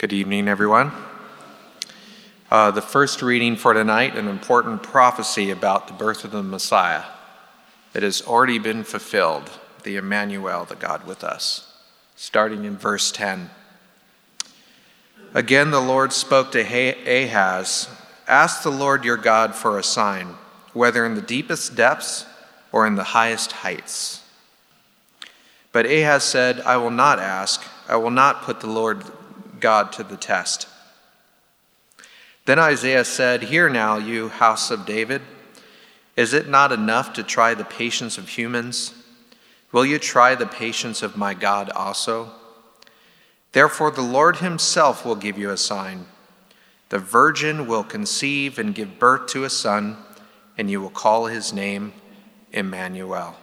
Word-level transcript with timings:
Good 0.00 0.14
evening, 0.14 0.48
everyone. 0.48 0.92
Uh, 2.50 2.70
the 2.70 2.80
first 2.80 3.20
reading 3.20 3.54
for 3.54 3.74
tonight, 3.74 4.16
an 4.16 4.28
important 4.28 4.82
prophecy 4.82 5.50
about 5.50 5.88
the 5.88 5.92
birth 5.92 6.24
of 6.24 6.30
the 6.30 6.42
Messiah. 6.42 7.04
It 7.92 8.02
has 8.02 8.22
already 8.22 8.58
been 8.58 8.82
fulfilled, 8.82 9.50
the 9.82 9.96
Emmanuel, 9.96 10.64
the 10.64 10.74
God 10.74 11.06
with 11.06 11.22
us. 11.22 11.70
Starting 12.16 12.64
in 12.64 12.78
verse 12.78 13.12
10. 13.12 13.50
Again, 15.34 15.70
the 15.70 15.82
Lord 15.82 16.14
spoke 16.14 16.50
to 16.52 16.60
Ahaz 16.62 17.86
Ask 18.26 18.62
the 18.62 18.70
Lord 18.70 19.04
your 19.04 19.18
God 19.18 19.54
for 19.54 19.78
a 19.78 19.82
sign, 19.82 20.28
whether 20.72 21.04
in 21.04 21.14
the 21.14 21.20
deepest 21.20 21.76
depths 21.76 22.24
or 22.72 22.86
in 22.86 22.94
the 22.94 23.04
highest 23.04 23.52
heights. 23.52 24.22
But 25.72 25.84
Ahaz 25.84 26.24
said, 26.24 26.60
I 26.62 26.78
will 26.78 26.90
not 26.90 27.18
ask, 27.18 27.62
I 27.86 27.96
will 27.96 28.10
not 28.10 28.40
put 28.40 28.60
the 28.60 28.66
Lord 28.66 29.04
God 29.60 29.92
to 29.92 30.02
the 30.02 30.16
test. 30.16 30.66
Then 32.46 32.58
Isaiah 32.58 33.04
said, 33.04 33.44
Hear 33.44 33.68
now, 33.68 33.96
you 33.98 34.28
house 34.28 34.70
of 34.70 34.86
David. 34.86 35.22
Is 36.16 36.32
it 36.32 36.48
not 36.48 36.72
enough 36.72 37.12
to 37.14 37.22
try 37.22 37.54
the 37.54 37.64
patience 37.64 38.18
of 38.18 38.28
humans? 38.30 38.94
Will 39.72 39.86
you 39.86 39.98
try 39.98 40.34
the 40.34 40.46
patience 40.46 41.02
of 41.02 41.16
my 41.16 41.34
God 41.34 41.70
also? 41.70 42.30
Therefore, 43.52 43.90
the 43.90 44.02
Lord 44.02 44.38
himself 44.38 45.04
will 45.04 45.16
give 45.16 45.38
you 45.38 45.50
a 45.50 45.56
sign. 45.56 46.06
The 46.88 46.98
virgin 46.98 47.66
will 47.66 47.84
conceive 47.84 48.58
and 48.58 48.74
give 48.74 48.98
birth 48.98 49.28
to 49.28 49.44
a 49.44 49.50
son, 49.50 49.96
and 50.58 50.70
you 50.70 50.80
will 50.80 50.90
call 50.90 51.26
his 51.26 51.52
name 51.52 51.92
Emmanuel. 52.52 53.36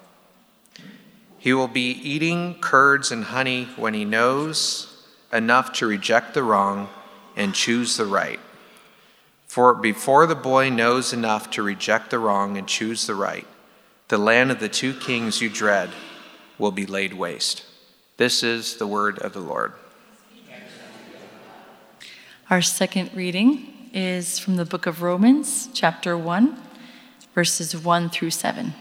He 1.38 1.54
will 1.54 1.70
be 1.70 1.92
eating 1.92 2.56
curds 2.60 3.12
and 3.12 3.24
honey 3.24 3.70
when 3.78 3.94
he 3.94 4.04
knows 4.04 4.97
enough 5.32 5.74
to 5.74 5.88
reject 5.88 6.34
the 6.34 6.44
wrong 6.44 6.90
and 7.36 7.54
choose 7.54 7.98
the 7.98 8.06
right. 8.06 8.40
For 9.48 9.74
before 9.74 10.26
the 10.28 10.36
boy 10.36 10.70
knows 10.70 11.14
enough 11.14 11.50
to 11.52 11.64
reject 11.64 12.10
the 12.10 12.20
wrong 12.20 12.58
and 12.58 12.68
choose 12.68 13.08
the 13.08 13.16
right, 13.16 13.48
the 14.08 14.18
land 14.18 14.52
of 14.52 14.60
the 14.60 14.70
two 14.70 14.94
kings 14.94 15.42
you 15.42 15.50
dread 15.50 15.90
will 16.58 16.72
be 16.72 16.86
laid 16.86 17.14
waste. 17.14 17.64
This 18.18 18.44
is 18.44 18.78
the 18.78 18.88
word 18.88 19.20
of 19.20 19.34
the 19.34 19.40
Lord. 19.40 19.74
Our 22.50 22.62
second 22.62 23.12
reading 23.14 23.90
is 23.94 24.40
from 24.40 24.56
the 24.56 24.64
book 24.64 24.86
of 24.86 25.02
Romans, 25.02 25.68
chapter 25.74 26.18
1, 26.18 26.58
verses 27.36 27.76
1 27.76 28.10
through 28.10 28.30
7. 28.30 28.74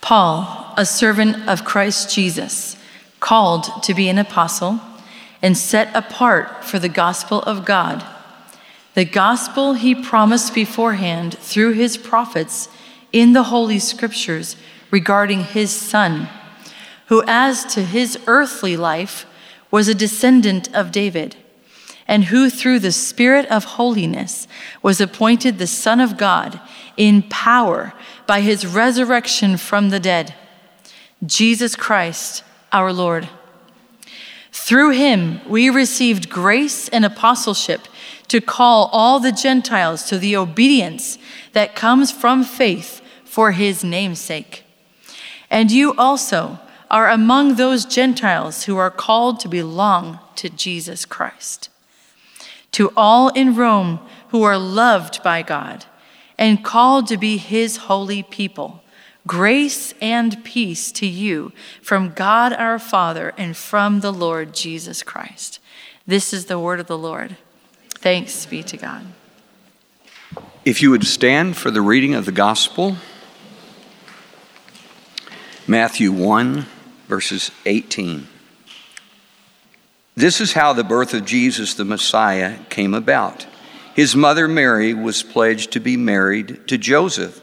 Paul, 0.00 0.72
a 0.78 0.86
servant 0.86 1.46
of 1.46 1.66
Christ 1.66 2.14
Jesus, 2.14 2.77
called 3.20 3.82
to 3.82 3.94
be 3.94 4.08
an 4.08 4.18
apostle 4.18 4.80
and 5.42 5.56
set 5.56 5.94
apart 5.94 6.64
for 6.64 6.78
the 6.78 6.88
gospel 6.88 7.40
of 7.42 7.64
God, 7.64 8.04
the 8.94 9.04
gospel 9.04 9.74
he 9.74 9.94
promised 9.94 10.54
beforehand 10.54 11.38
through 11.38 11.72
his 11.72 11.96
prophets 11.96 12.68
in 13.12 13.32
the 13.32 13.44
Holy 13.44 13.78
Scriptures 13.78 14.56
regarding 14.90 15.44
his 15.44 15.70
Son, 15.70 16.28
who, 17.06 17.22
as 17.26 17.64
to 17.64 17.84
his 17.84 18.18
earthly 18.26 18.76
life, 18.76 19.26
was 19.70 19.88
a 19.88 19.94
descendant 19.94 20.74
of 20.74 20.90
David, 20.90 21.36
and 22.06 22.24
who, 22.24 22.50
through 22.50 22.78
the 22.78 22.92
Spirit 22.92 23.46
of 23.46 23.64
holiness, 23.64 24.48
was 24.82 25.00
appointed 25.00 25.58
the 25.58 25.66
Son 25.66 26.00
of 26.00 26.16
God 26.16 26.60
in 26.96 27.22
power 27.22 27.92
by 28.26 28.40
his 28.40 28.66
resurrection 28.66 29.56
from 29.56 29.90
the 29.90 30.00
dead, 30.00 30.34
Jesus 31.24 31.76
Christ 31.76 32.42
our 32.72 32.92
Lord. 32.92 33.28
Through 34.52 34.90
him, 34.90 35.40
we 35.48 35.70
received 35.70 36.28
grace 36.28 36.88
and 36.88 37.04
apostleship 37.04 37.88
to 38.28 38.40
call 38.40 38.90
all 38.92 39.20
the 39.20 39.32
Gentiles 39.32 40.04
to 40.04 40.18
the 40.18 40.36
obedience 40.36 41.18
that 41.52 41.74
comes 41.74 42.10
from 42.10 42.44
faith 42.44 43.00
for 43.24 43.52
his 43.52 43.82
name's 43.82 44.20
sake. 44.20 44.64
And 45.50 45.70
you 45.70 45.94
also 45.94 46.58
are 46.90 47.08
among 47.08 47.54
those 47.54 47.84
Gentiles 47.84 48.64
who 48.64 48.76
are 48.76 48.90
called 48.90 49.40
to 49.40 49.48
belong 49.48 50.18
to 50.36 50.48
Jesus 50.48 51.04
Christ. 51.04 51.68
To 52.72 52.92
all 52.96 53.28
in 53.30 53.54
Rome 53.54 54.00
who 54.28 54.42
are 54.42 54.58
loved 54.58 55.22
by 55.22 55.42
God 55.42 55.86
and 56.36 56.64
called 56.64 57.06
to 57.08 57.16
be 57.16 57.36
his 57.36 57.76
holy 57.76 58.22
people, 58.22 58.82
grace 59.28 59.94
and 60.00 60.42
peace 60.42 60.90
to 60.90 61.06
you 61.06 61.52
from 61.80 62.10
God 62.10 62.52
our 62.52 62.80
Father 62.80 63.32
and 63.38 63.56
from 63.56 64.00
the 64.00 64.12
Lord 64.12 64.52
Jesus 64.52 65.04
Christ. 65.04 65.60
This 66.04 66.32
is 66.32 66.46
the 66.46 66.58
word 66.58 66.80
of 66.80 66.88
the 66.88 66.98
Lord. 66.98 67.36
Thanks 67.90 68.46
be 68.46 68.64
to 68.64 68.76
God. 68.76 69.06
If 70.64 70.82
you 70.82 70.90
would 70.90 71.06
stand 71.06 71.56
for 71.56 71.70
the 71.70 71.80
reading 71.80 72.14
of 72.14 72.24
the 72.24 72.32
gospel. 72.32 72.96
Matthew 75.66 76.10
1, 76.10 76.64
verses 77.08 77.50
18. 77.66 78.26
This 80.16 80.40
is 80.40 80.54
how 80.54 80.72
the 80.72 80.82
birth 80.82 81.12
of 81.12 81.26
Jesus 81.26 81.74
the 81.74 81.84
Messiah 81.84 82.58
came 82.70 82.94
about. 82.94 83.46
His 83.94 84.16
mother 84.16 84.48
Mary 84.48 84.94
was 84.94 85.22
pledged 85.22 85.72
to 85.72 85.80
be 85.80 85.96
married 85.96 86.66
to 86.68 86.78
Joseph, 86.78 87.42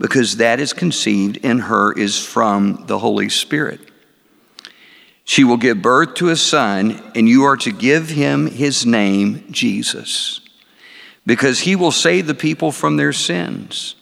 because 0.00 0.38
that 0.38 0.58
is 0.58 0.72
conceived 0.72 1.36
in 1.36 1.58
her 1.58 1.92
is 1.92 2.18
from 2.18 2.84
the 2.86 2.98
Holy 2.98 3.28
Spirit. 3.28 3.80
She 5.24 5.44
will 5.44 5.58
give 5.58 5.82
birth 5.82 6.14
to 6.14 6.30
a 6.30 6.36
son, 6.36 7.00
and 7.14 7.28
you 7.28 7.44
are 7.44 7.58
to 7.58 7.70
give 7.70 8.08
him 8.08 8.46
his 8.46 8.86
name, 8.86 9.44
Jesus, 9.50 10.40
because 11.26 11.60
he 11.60 11.76
will 11.76 11.92
save 11.92 12.26
the 12.26 12.34
people 12.34 12.72
from 12.72 12.96
their 12.96 13.12
sins. 13.12 13.94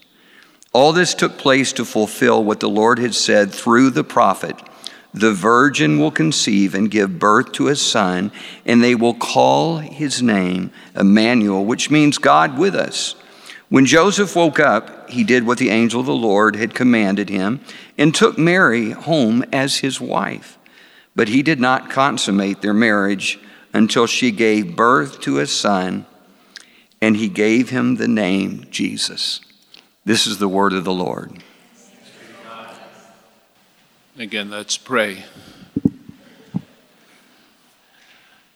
All 0.72 0.92
this 0.92 1.14
took 1.14 1.36
place 1.36 1.72
to 1.74 1.84
fulfill 1.84 2.44
what 2.44 2.60
the 2.60 2.68
Lord 2.68 3.00
had 3.00 3.14
said 3.14 3.50
through 3.50 3.90
the 3.90 4.04
prophet 4.04 4.54
The 5.12 5.32
virgin 5.32 5.98
will 5.98 6.12
conceive 6.12 6.74
and 6.74 6.90
give 6.90 7.18
birth 7.18 7.50
to 7.52 7.68
a 7.68 7.76
son, 7.76 8.30
and 8.64 8.84
they 8.84 8.94
will 8.94 9.14
call 9.14 9.78
his 9.78 10.22
name 10.22 10.70
Emmanuel, 10.94 11.64
which 11.64 11.90
means 11.90 12.18
God 12.18 12.56
with 12.56 12.76
us. 12.76 13.16
When 13.68 13.84
Joseph 13.84 14.34
woke 14.34 14.58
up, 14.58 15.10
he 15.10 15.24
did 15.24 15.44
what 15.44 15.58
the 15.58 15.68
angel 15.68 16.00
of 16.00 16.06
the 16.06 16.14
Lord 16.14 16.56
had 16.56 16.74
commanded 16.74 17.28
him 17.28 17.60
and 17.98 18.14
took 18.14 18.38
Mary 18.38 18.92
home 18.92 19.44
as 19.52 19.78
his 19.78 20.00
wife. 20.00 20.56
But 21.14 21.28
he 21.28 21.42
did 21.42 21.60
not 21.60 21.90
consummate 21.90 22.62
their 22.62 22.72
marriage 22.72 23.38
until 23.74 24.06
she 24.06 24.30
gave 24.30 24.74
birth 24.74 25.20
to 25.20 25.38
a 25.38 25.46
son, 25.46 26.06
and 27.02 27.16
he 27.16 27.28
gave 27.28 27.68
him 27.68 27.96
the 27.96 28.08
name 28.08 28.66
Jesus. 28.70 29.40
This 30.04 30.26
is 30.26 30.38
the 30.38 30.48
word 30.48 30.72
of 30.72 30.84
the 30.84 30.92
Lord. 30.92 31.42
Again, 34.16 34.48
let's 34.48 34.78
pray. 34.78 35.24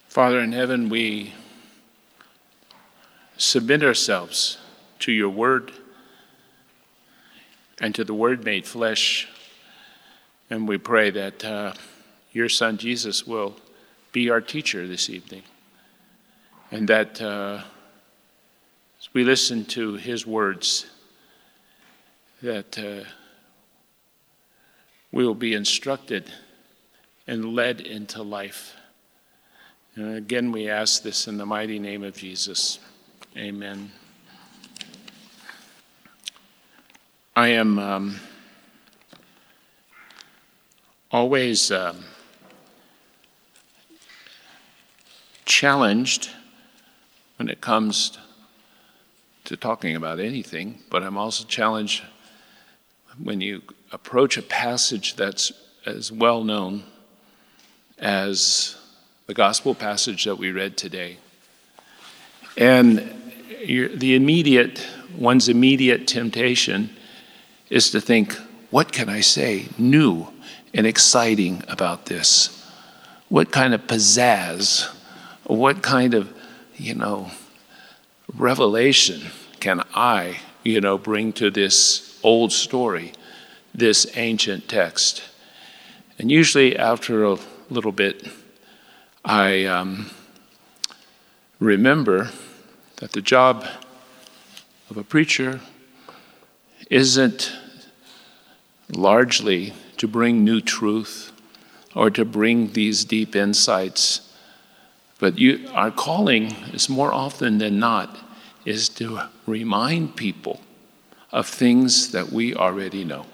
Father 0.09 0.41
in 0.41 0.53
heaven, 0.53 0.89
we 0.89 1.35
submit 3.37 3.83
ourselves 3.83 4.59
to 5.03 5.13
your 5.13 5.29
word 5.29 5.73
and 7.81 7.95
to 7.95 8.05
the 8.05 8.15
word 8.15 8.45
made 8.45 8.67
flesh. 8.67 9.29
And 10.49 10.69
we 10.69 10.79
pray 10.79 11.11
that 11.11 11.45
uh, 11.45 11.73
your 12.33 12.49
son 12.49 12.79
Jesus 12.79 13.27
will 13.27 13.57
be 14.13 14.31
our 14.31 14.41
teacher 14.41 14.87
this 14.87 15.11
evening. 15.11 15.43
And 16.71 16.89
that 16.89 17.21
uh, 17.21 17.63
as 19.01 19.09
we 19.13 19.25
listen 19.25 19.65
to 19.67 19.95
his 19.95 20.27
words, 20.27 20.87
that 22.41 22.79
uh, 22.79 23.09
we 25.11 25.27
will 25.27 25.35
be 25.35 25.55
instructed 25.55 26.31
and 27.27 27.55
led 27.55 27.81
into 27.81 28.23
life. 28.23 28.75
And 29.97 30.17
again, 30.17 30.53
we 30.53 30.69
ask 30.69 31.03
this 31.03 31.27
in 31.27 31.39
the 31.39 31.47
mighty 31.47 31.79
name 31.79 32.05
of 32.05 32.17
Jesus. 32.17 32.79
Amen. 33.37 33.91
I 37.35 37.49
am 37.49 37.79
um, 37.79 38.21
always 41.11 41.73
um, 41.73 42.05
challenged 45.47 46.29
when 47.39 47.49
it 47.49 47.63
comes 47.63 48.19
to 49.45 49.57
talking 49.57 49.97
about 49.97 50.21
anything, 50.21 50.81
but 50.91 51.03
I'm 51.03 51.17
also 51.17 51.45
challenged 51.45 52.03
when 53.17 53.41
you 53.41 53.63
approach 53.93 54.37
a 54.37 54.43
passage 54.43 55.17
that's 55.17 55.53
as 55.87 56.13
well 56.13 56.45
known 56.45 56.83
as 57.99 58.77
the 59.27 59.33
gospel 59.33 59.75
passage 59.75 60.25
that 60.25 60.37
we 60.37 60.53
read 60.53 60.77
today. 60.77 61.17
And 62.59 62.99
the 63.67 64.15
immediate, 64.17 64.87
one's 65.17 65.49
immediate 65.49 66.07
temptation 66.07 66.95
is 67.73 67.91
to 67.91 68.01
think, 68.03 68.35
what 68.71 68.93
can 68.93 69.09
I 69.09 69.21
say 69.21 69.67
new 69.79 70.29
and 70.75 70.87
exciting 70.87 71.65
about 71.69 72.05
this? 72.05 72.63
What 73.31 73.51
kind 73.51 73.73
of 73.73 73.87
pizzazz, 73.87 74.87
what 75.45 75.83
kind 75.83 76.13
of, 76.13 76.31
you 76.77 76.95
know, 76.95 77.31
revelation 78.37 79.23
can 79.59 79.83
I, 79.95 80.41
you 80.63 80.83
know, 80.83 80.99
bring 80.99 81.33
to 81.35 81.51
this 81.51 82.21
old 82.23 82.53
story, 82.53 83.13
this 83.75 84.07
ancient 84.17 84.69
text? 84.69 85.23
And 86.19 86.31
usually, 86.31 86.77
after 86.77 87.25
a 87.25 87.39
little 87.71 87.91
bit, 87.93 88.29
I 89.25 89.65
um, 89.65 90.11
remember 91.59 92.33
that 92.97 93.13
the 93.13 93.23
job 93.23 93.67
of 94.91 94.99
a 94.99 95.03
preacher 95.03 95.63
isn't 96.91 97.51
largely 98.93 99.73
to 99.97 100.07
bring 100.07 100.45
new 100.45 100.61
truth 100.61 101.33
or 101.95 102.11
to 102.11 102.25
bring 102.25 102.73
these 102.73 103.05
deep 103.05 103.35
insights. 103.35 104.33
But 105.19 105.39
you, 105.39 105.69
our 105.73 105.91
calling 105.91 106.53
is 106.73 106.89
more 106.89 107.13
often 107.13 107.59
than 107.59 107.79
not 107.79 108.19
is 108.65 108.89
to 108.89 109.21
remind 109.47 110.17
people 110.17 110.61
of 111.31 111.47
things 111.47 112.13
that 112.13 112.31
we 112.31 112.55
already 112.55 113.05
know. 113.05 113.27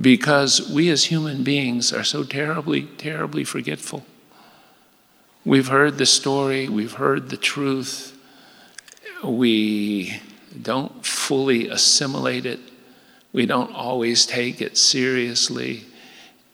Because 0.00 0.70
we 0.70 0.88
as 0.88 1.04
human 1.04 1.44
beings 1.44 1.92
are 1.92 2.04
so 2.04 2.24
terribly, 2.24 2.82
terribly 2.82 3.44
forgetful. 3.44 4.04
We've 5.44 5.68
heard 5.68 5.98
the 5.98 6.06
story, 6.06 6.68
we've 6.68 6.94
heard 6.94 7.28
the 7.28 7.36
truth, 7.36 8.16
we 9.22 10.20
don't 10.60 11.04
fully 11.04 11.68
assimilate 11.68 12.46
it, 12.46 12.60
we 13.32 13.46
don't 13.46 13.74
always 13.74 14.26
take 14.26 14.60
it 14.60 14.76
seriously. 14.76 15.84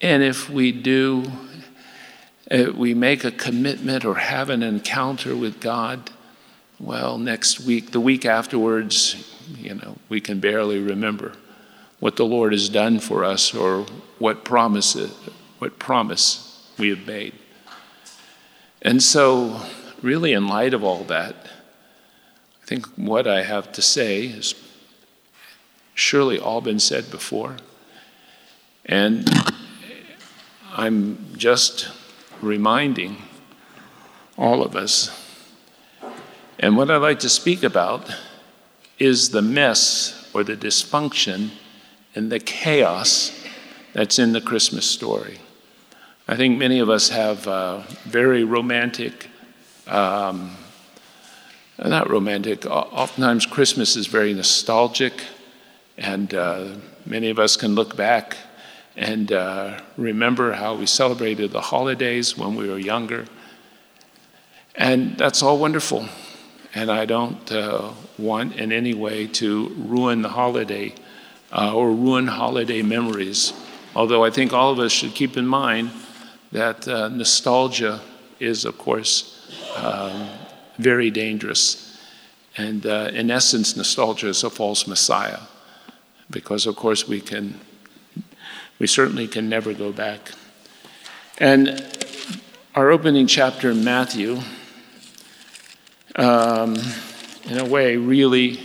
And 0.01 0.23
if 0.23 0.49
we 0.49 0.71
do, 0.71 1.31
if 2.51 2.75
we 2.75 2.95
make 2.95 3.25
a 3.25 3.33
commitment 3.33 4.05
or 4.05 4.15
have 4.15 4.49
an 4.49 4.63
encounter 4.63 5.37
with 5.37 5.61
God, 5.61 6.11
well, 6.79 7.19
next 7.19 7.61
week, 7.61 7.91
the 7.91 8.01
week 8.01 8.25
afterwards, 8.25 9.35
you 9.57 9.75
know, 9.75 9.97
we 10.09 10.21
can 10.21 10.39
barely 10.39 10.79
remember 10.79 11.33
what 11.99 12.17
the 12.17 12.25
Lord 12.25 12.53
has 12.53 12.69
done 12.69 13.01
for 13.01 13.25
us 13.25 13.53
or 13.53 13.85
what 14.19 14.45
promise, 14.45 14.95
what 15.59 15.79
promise 15.81 16.71
we 16.79 16.91
have 16.91 17.05
made. 17.07 17.35
And 18.81 19.03
so, 19.03 19.61
really, 20.03 20.33
in 20.33 20.47
light 20.47 20.73
of 20.73 20.85
all 20.85 21.03
that, 21.05 21.35
I 22.63 22.67
think 22.67 22.87
what 22.95 23.27
I 23.27 23.43
have 23.43 23.73
to 23.73 23.83
say 23.83 24.29
has 24.29 24.55
surely 25.99 26.39
all 26.39 26.61
been 26.61 26.79
said 26.79 27.11
before. 27.11 27.57
And 28.87 29.29
I'm 30.73 31.35
just 31.37 31.89
reminding 32.41 33.17
all 34.37 34.63
of 34.63 34.77
us. 34.77 35.11
And 36.61 36.77
what 36.77 36.91
I'd 36.91 36.99
like 36.99 37.19
to 37.21 37.29
speak 37.29 37.65
about 37.65 38.09
is 38.99 39.31
the 39.31 39.43
mess 39.43 40.31
or 40.33 40.45
the 40.45 40.57
dysfunction 40.57 41.51
and 42.15 42.31
the 42.31 42.39
chaos 42.39 43.33
that's 43.93 44.21
in 44.21 44.33
the 44.33 44.41
Christmas 44.41 44.87
story. 44.87 45.39
I 46.29 46.37
think 46.37 46.59
many 46.59 46.79
of 46.79 46.89
us 46.89 47.09
have 47.09 47.49
uh, 47.49 47.79
very 48.05 48.45
romantic, 48.45 49.29
um, 49.89 50.57
not 51.79 52.09
romantic, 52.09 52.67
oftentimes 52.67 53.47
Christmas 53.47 53.97
is 53.97 54.07
very 54.07 54.33
nostalgic, 54.33 55.15
and 55.99 56.33
uh, 56.33 56.69
many 57.05 57.29
of 57.29 57.39
us 57.39 57.57
can 57.57 57.75
look 57.75 57.97
back 57.97 58.37
and 58.97 59.31
uh, 59.31 59.81
remember 59.97 60.53
how 60.53 60.75
we 60.75 60.87
celebrated 60.87 61.53
the 61.53 61.61
holidays 61.61 62.39
when 62.39 62.57
we 62.57 62.69
were 62.69 62.79
younger. 62.79 63.27
And 64.75 65.19
that's 65.19 65.43
all 65.43 65.59
wonderful. 65.59 66.09
And 66.75 66.91
I 66.91 67.05
don't 67.05 67.51
uh, 67.53 67.93
want 68.19 68.57
in 68.57 68.73
any 68.73 68.95
way 68.95 69.27
to 69.27 69.69
ruin 69.77 70.23
the 70.23 70.29
holiday 70.29 70.95
uh, 71.53 71.75
or 71.75 71.91
ruin 71.91 72.27
holiday 72.27 72.83
memories. 72.83 73.53
Although 73.95 74.25
I 74.25 74.31
think 74.31 74.53
all 74.53 74.71
of 74.71 74.79
us 74.79 74.93
should 74.93 75.15
keep 75.15 75.37
in 75.37 75.47
mind 75.47 75.91
that 76.53 76.87
uh, 76.87 77.09
nostalgia 77.09 78.01
is, 78.39 78.65
of 78.65 78.79
course, 78.79 79.51
um, 79.77 80.29
very 80.79 81.11
dangerous. 81.11 81.99
And 82.57 82.87
uh, 82.87 83.11
in 83.13 83.31
essence, 83.31 83.77
nostalgia 83.77 84.29
is 84.29 84.45
a 84.45 84.51
false 84.51 84.87
messiah, 84.87 85.41
because, 86.31 86.67
of 86.67 86.77
course, 86.77 87.09
we 87.09 87.21
can, 87.21 87.61
we 88.79 88.87
certainly 88.87 89.27
can 89.27 89.49
never 89.49 89.73
go 89.73 89.93
back. 89.93 90.33
And 91.39 91.85
our 92.75 92.91
opening 92.91 93.27
chapter 93.27 93.71
in 93.71 93.85
Matthew, 93.85 94.41
um, 96.17 96.77
in 97.45 97.59
a 97.59 97.65
way, 97.65 97.97
really, 97.97 98.61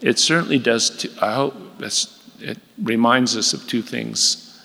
it 0.00 0.18
certainly 0.18 0.58
does. 0.58 0.90
T- 0.90 1.10
I 1.20 1.34
hope 1.34 1.54
it 2.40 2.58
reminds 2.82 3.36
us 3.36 3.52
of 3.52 3.66
two 3.66 3.82
things. 3.82 4.60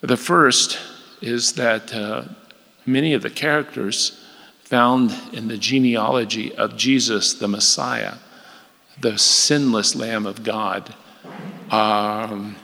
The 0.00 0.16
first 0.16 0.78
is 1.20 1.52
that 1.54 1.94
uh, 1.94 2.24
many 2.86 3.14
of 3.14 3.22
the 3.22 3.30
characters 3.30 4.18
found 4.64 5.14
in 5.32 5.48
the 5.48 5.58
genealogy 5.58 6.54
of 6.54 6.76
Jesus, 6.76 7.34
the 7.34 7.48
Messiah, 7.48 8.14
the 9.00 9.18
sinless 9.18 9.94
Lamb 9.94 10.26
of 10.26 10.42
God, 10.42 10.94
um, 11.72 12.54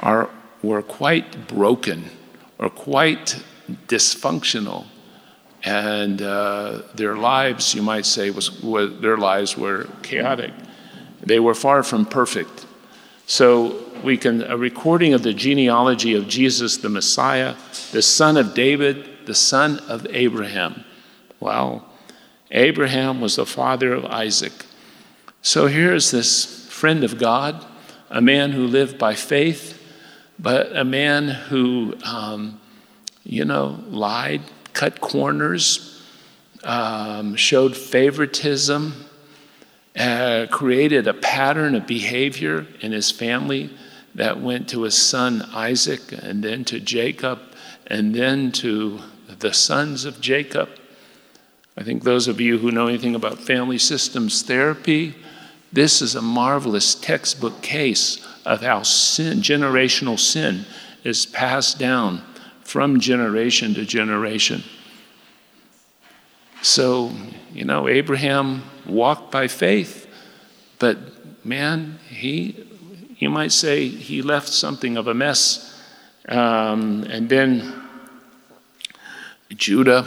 are, 0.00 0.28
were 0.62 0.82
quite 0.82 1.48
broken 1.48 2.10
or 2.58 2.70
quite 2.70 3.42
dysfunctional. 3.88 4.86
And 5.64 6.20
uh, 6.20 6.82
their 6.94 7.16
lives, 7.16 7.74
you 7.74 7.82
might 7.82 8.04
say, 8.04 8.30
was, 8.30 8.62
was, 8.62 9.00
their 9.00 9.16
lives 9.16 9.56
were 9.56 9.88
chaotic. 10.02 10.52
They 11.22 11.40
were 11.40 11.54
far 11.54 11.82
from 11.82 12.04
perfect. 12.04 12.66
So 13.26 13.82
we 14.02 14.18
can, 14.18 14.42
a 14.42 14.58
recording 14.58 15.14
of 15.14 15.22
the 15.22 15.32
genealogy 15.32 16.14
of 16.14 16.28
Jesus, 16.28 16.76
the 16.76 16.90
Messiah, 16.90 17.54
the 17.92 18.02
son 18.02 18.36
of 18.36 18.52
David, 18.52 19.08
the 19.24 19.34
son 19.34 19.78
of 19.88 20.06
Abraham. 20.10 20.84
Wow. 21.40 21.86
Abraham 22.50 23.22
was 23.22 23.36
the 23.36 23.46
father 23.46 23.94
of 23.94 24.04
Isaac. 24.04 24.52
So 25.40 25.66
here's 25.66 26.10
this 26.10 26.63
friend 26.84 27.02
of 27.02 27.16
God, 27.16 27.64
a 28.10 28.20
man 28.20 28.52
who 28.52 28.66
lived 28.66 28.98
by 28.98 29.14
faith, 29.14 29.82
but 30.38 30.76
a 30.76 30.84
man 30.84 31.28
who, 31.28 31.94
um, 32.04 32.60
you 33.24 33.42
know, 33.42 33.82
lied, 33.88 34.42
cut 34.74 35.00
corners, 35.00 36.04
um, 36.62 37.36
showed 37.36 37.74
favoritism, 37.74 39.06
uh, 39.96 40.46
created 40.50 41.08
a 41.08 41.14
pattern 41.14 41.74
of 41.74 41.86
behavior 41.86 42.66
in 42.82 42.92
his 42.92 43.10
family 43.10 43.70
that 44.14 44.38
went 44.42 44.68
to 44.68 44.82
his 44.82 44.94
son 44.94 45.40
Isaac 45.54 46.02
and 46.12 46.44
then 46.44 46.66
to 46.66 46.78
Jacob 46.80 47.40
and 47.86 48.14
then 48.14 48.52
to 48.52 49.00
the 49.38 49.54
sons 49.54 50.04
of 50.04 50.20
Jacob. 50.20 50.68
I 51.78 51.82
think 51.82 52.02
those 52.02 52.28
of 52.28 52.42
you 52.42 52.58
who 52.58 52.70
know 52.70 52.88
anything 52.88 53.14
about 53.14 53.38
family 53.38 53.78
systems 53.78 54.42
therapy, 54.42 55.14
this 55.74 56.00
is 56.00 56.14
a 56.14 56.22
marvelous 56.22 56.94
textbook 56.94 57.60
case 57.60 58.24
of 58.46 58.62
how 58.62 58.82
sin, 58.82 59.38
generational 59.38 60.18
sin, 60.18 60.64
is 61.02 61.26
passed 61.26 61.78
down 61.78 62.22
from 62.62 63.00
generation 63.00 63.74
to 63.74 63.84
generation. 63.84 64.62
So, 66.62 67.12
you 67.52 67.64
know, 67.64 67.88
Abraham 67.88 68.62
walked 68.86 69.30
by 69.30 69.48
faith, 69.48 70.06
but 70.78 71.44
man, 71.44 71.98
he 72.08 72.66
you 73.18 73.30
might 73.30 73.52
say 73.52 73.88
he 73.88 74.22
left 74.22 74.48
something 74.48 74.96
of 74.96 75.06
a 75.06 75.14
mess. 75.14 75.80
Um, 76.28 77.04
and 77.04 77.28
then 77.28 77.82
Judah, 79.50 80.06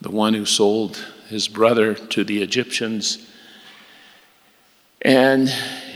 the 0.00 0.10
one 0.10 0.34
who 0.34 0.44
sold 0.44 1.04
his 1.28 1.48
brother 1.48 1.94
to 1.94 2.22
the 2.22 2.42
Egyptians. 2.42 3.26
And 5.04 5.52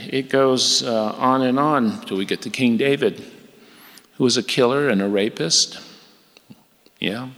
it 0.09 0.29
goes 0.29 0.83
uh, 0.83 1.13
on 1.13 1.41
and 1.41 1.57
on 1.57 2.01
till 2.01 2.17
we 2.17 2.25
get 2.25 2.41
to 2.41 2.49
King 2.49 2.75
David, 2.75 3.23
who 4.15 4.23
was 4.25 4.35
a 4.35 4.43
killer 4.43 4.89
and 4.89 5.01
a 5.01 5.07
rapist. 5.07 5.79
Yeah, 6.99 7.29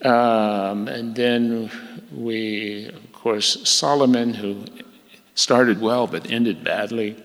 Um, 0.00 0.86
and 0.86 1.14
then 1.14 1.70
we, 2.14 2.86
of 2.86 3.12
course, 3.12 3.68
Solomon, 3.68 4.32
who 4.32 4.64
started 5.34 5.80
well 5.80 6.06
but 6.06 6.30
ended 6.30 6.64
badly. 6.64 7.16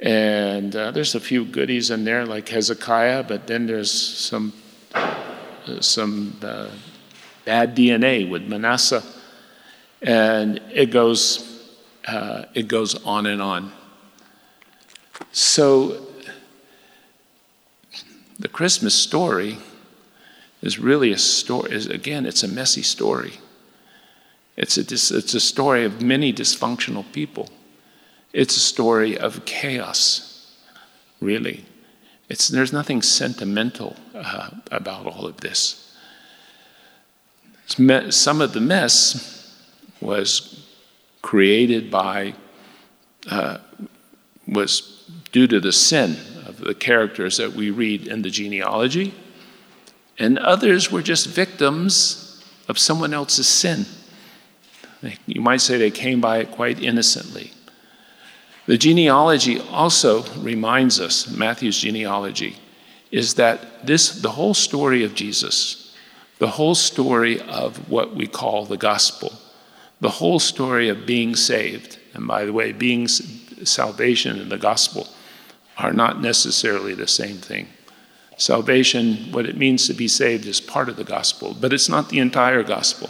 And 0.00 0.74
uh, 0.74 0.90
there's 0.90 1.14
a 1.14 1.20
few 1.20 1.44
goodies 1.44 1.90
in 1.90 2.04
there, 2.04 2.26
like 2.26 2.48
Hezekiah, 2.48 3.24
but 3.24 3.46
then 3.46 3.66
there's 3.66 3.92
some 3.92 4.52
uh, 4.94 5.80
some 5.80 6.38
uh, 6.42 6.68
bad 7.44 7.76
DNA 7.76 8.28
with 8.28 8.42
Manasseh, 8.42 9.02
and 10.02 10.60
it 10.72 10.90
goes 10.90 11.55
uh, 12.06 12.44
it 12.54 12.68
goes 12.68 12.94
on 13.04 13.26
and 13.26 13.42
on. 13.42 13.72
So 15.32 16.06
the 18.38 18.48
Christmas 18.48 18.94
story 18.94 19.58
is 20.62 20.78
really 20.78 21.12
a 21.12 21.18
story. 21.18 21.72
Is, 21.72 21.86
again, 21.86 22.26
it's 22.26 22.42
a 22.42 22.48
messy 22.48 22.82
story. 22.82 23.34
It's 24.56 24.78
a, 24.78 24.80
it's 24.80 25.34
a 25.34 25.40
story 25.40 25.84
of 25.84 26.02
many 26.02 26.32
dysfunctional 26.32 27.04
people. 27.12 27.50
It's 28.32 28.56
a 28.56 28.60
story 28.60 29.18
of 29.18 29.44
chaos, 29.44 30.54
really. 31.20 31.64
It's, 32.28 32.48
there's 32.48 32.72
nothing 32.72 33.02
sentimental 33.02 33.96
uh, 34.14 34.50
about 34.70 35.06
all 35.06 35.26
of 35.26 35.40
this. 35.40 35.82
Some 37.66 38.40
of 38.40 38.52
the 38.52 38.60
mess 38.60 39.54
was 40.00 40.65
created 41.26 41.90
by, 41.90 42.32
uh, 43.28 43.58
was 44.46 45.10
due 45.32 45.48
to 45.48 45.58
the 45.58 45.72
sin 45.72 46.16
of 46.46 46.58
the 46.58 46.72
characters 46.72 47.36
that 47.38 47.52
we 47.52 47.68
read 47.68 48.06
in 48.06 48.22
the 48.22 48.30
genealogy, 48.30 49.12
and 50.20 50.38
others 50.38 50.92
were 50.92 51.02
just 51.02 51.26
victims 51.26 52.40
of 52.68 52.78
someone 52.78 53.12
else's 53.12 53.48
sin. 53.48 53.84
You 55.26 55.40
might 55.40 55.60
say 55.60 55.76
they 55.76 55.90
came 55.90 56.20
by 56.20 56.38
it 56.38 56.52
quite 56.52 56.80
innocently. 56.80 57.50
The 58.66 58.78
genealogy 58.78 59.58
also 59.58 60.22
reminds 60.40 61.00
us, 61.00 61.28
Matthew's 61.28 61.80
genealogy, 61.80 62.56
is 63.10 63.34
that 63.34 63.84
this, 63.84 64.22
the 64.22 64.30
whole 64.30 64.54
story 64.54 65.02
of 65.02 65.16
Jesus, 65.16 65.92
the 66.38 66.50
whole 66.50 66.76
story 66.76 67.40
of 67.40 67.90
what 67.90 68.14
we 68.14 68.28
call 68.28 68.64
the 68.64 68.76
gospel, 68.76 69.32
the 70.00 70.10
whole 70.10 70.38
story 70.38 70.88
of 70.88 71.06
being 71.06 71.34
saved, 71.34 71.98
and 72.14 72.26
by 72.26 72.44
the 72.44 72.52
way, 72.52 72.72
being 72.72 73.08
salvation 73.08 74.40
and 74.40 74.50
the 74.50 74.58
gospel 74.58 75.08
are 75.78 75.92
not 75.92 76.20
necessarily 76.20 76.94
the 76.94 77.08
same 77.08 77.36
thing. 77.36 77.68
Salvation, 78.36 79.32
what 79.32 79.46
it 79.46 79.56
means 79.56 79.86
to 79.86 79.94
be 79.94 80.08
saved, 80.08 80.46
is 80.46 80.60
part 80.60 80.88
of 80.88 80.96
the 80.96 81.04
gospel, 81.04 81.56
but 81.58 81.72
it's 81.72 81.88
not 81.88 82.10
the 82.10 82.18
entire 82.18 82.62
gospel. 82.62 83.08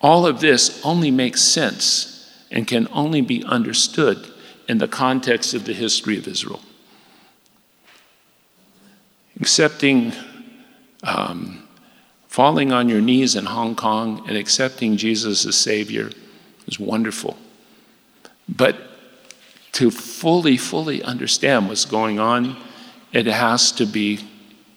All 0.00 0.26
of 0.26 0.40
this 0.40 0.80
only 0.84 1.10
makes 1.10 1.42
sense 1.42 2.32
and 2.50 2.66
can 2.66 2.86
only 2.92 3.20
be 3.20 3.44
understood 3.44 4.32
in 4.68 4.78
the 4.78 4.88
context 4.88 5.54
of 5.54 5.64
the 5.64 5.72
history 5.72 6.16
of 6.16 6.28
Israel. 6.28 6.60
Accepting, 9.40 10.12
um, 11.02 11.67
falling 12.38 12.70
on 12.70 12.88
your 12.88 13.00
knees 13.00 13.34
in 13.34 13.46
Hong 13.46 13.74
Kong 13.74 14.22
and 14.28 14.36
accepting 14.36 14.96
Jesus 14.96 15.44
as 15.44 15.56
Savior 15.56 16.08
is 16.68 16.78
wonderful. 16.78 17.36
But 18.48 18.76
to 19.72 19.90
fully, 19.90 20.56
fully 20.56 21.02
understand 21.02 21.66
what's 21.66 21.84
going 21.84 22.20
on, 22.20 22.56
it 23.12 23.26
has 23.26 23.72
to 23.72 23.86
be 23.86 24.20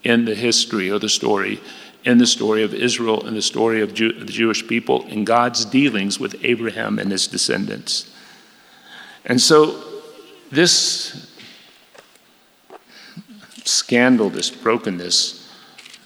in 0.03 0.25
the 0.25 0.34
history 0.34 0.89
or 0.89 0.98
the 0.98 1.08
story 1.08 1.62
in 2.03 2.18
the 2.18 2.25
story 2.25 2.63
of 2.63 2.74
Israel 2.74 3.27
and 3.27 3.38
the 3.38 3.44
story 3.44 3.82
of 3.82 3.94
Jew, 3.94 4.12
the 4.12 4.25
Jewish 4.25 4.68
people 4.68 5.06
and 5.06 5.24
God's 5.24 5.63
dealings 5.63 6.20
with 6.20 6.44
Abraham 6.44 6.98
and 6.98 7.12
his 7.12 7.27
descendants. 7.27 8.12
And 9.24 9.39
so, 9.39 9.84
this 10.51 11.32
scandal, 13.65 14.32
this 14.32 14.50
brokenness, 14.50 15.40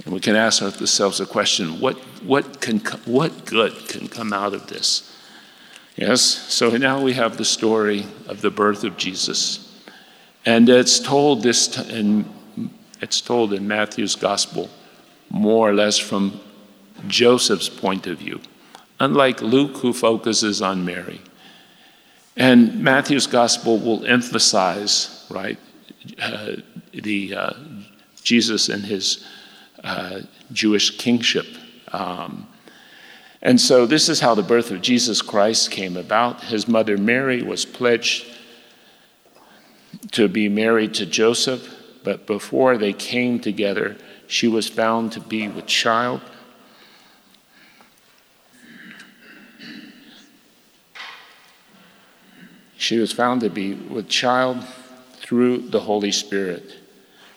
and 0.06 0.14
we 0.14 0.20
can 0.20 0.36
ask 0.36 0.62
ourselves 0.62 1.20
a 1.20 1.26
question 1.26 1.80
what, 1.80 1.98
what, 2.24 2.62
can, 2.62 2.80
what 3.06 3.46
good 3.46 3.74
can 3.90 4.08
come 4.08 4.32
out 4.32 4.54
of 4.54 4.68
this? 4.68 5.12
Yes, 5.96 6.22
so 6.22 6.72
now 6.78 7.02
we 7.02 7.14
have 7.14 7.38
the 7.38 7.46
story 7.46 8.06
of 8.28 8.42
the 8.42 8.52
birth 8.52 8.84
of 8.84 8.98
Jesus. 8.98 9.62
And 10.46 10.70
it's 10.70 11.00
told 11.00 11.42
this 11.42 11.78
in, 11.90 12.30
it's 13.02 13.20
told 13.20 13.54
in 13.54 13.68
Matthew's 13.68 14.16
gospel 14.16 14.70
more 15.30 15.70
or 15.70 15.74
less 15.74 15.98
from 15.98 16.40
Joseph's 17.08 17.70
point 17.70 18.06
of 18.08 18.20
view, 18.20 18.42
unlike 19.00 19.42
Luke, 19.42 19.78
who 19.78 19.92
focuses 19.92 20.62
on 20.62 20.86
Mary. 20.86 21.22
And 22.38 22.84
Matthew's 22.84 23.28
gospel 23.28 23.80
will 23.80 24.06
emphasize, 24.06 25.26
right, 25.30 25.58
uh, 26.22 26.58
the 26.94 27.36
uh, 27.36 27.54
Jesus 28.22 28.70
and 28.70 28.84
his 28.84 29.26
uh, 29.86 30.22
Jewish 30.52 30.98
kingship. 30.98 31.46
Um, 31.94 32.48
and 33.42 33.62
so 33.62 33.86
this 33.86 34.10
is 34.10 34.20
how 34.20 34.34
the 34.34 34.42
birth 34.42 34.72
of 34.72 34.82
Jesus 34.82 35.22
Christ 35.22 35.70
came 35.70 35.96
about. 35.96 36.46
His 36.46 36.68
mother 36.68 36.98
Mary 36.98 37.44
was 37.44 37.64
pledged 37.64 38.26
to 40.12 40.28
be 40.28 40.50
married 40.50 40.96
to 40.96 41.06
Joseph, 41.06 41.74
but 42.04 42.26
before 42.26 42.78
they 42.78 42.94
came 42.94 43.40
together, 43.40 43.98
she 44.28 44.48
was 44.48 44.68
found 44.68 45.12
to 45.12 45.20
be 45.20 45.48
with 45.48 45.68
child. 45.68 46.22
She 52.78 52.98
was 52.98 53.12
found 53.12 53.42
to 53.42 53.50
be 53.50 53.74
with 53.74 54.10
child 54.10 54.64
through 55.18 55.70
the 55.70 55.82
Holy 55.82 56.12
Spirit. 56.12 56.76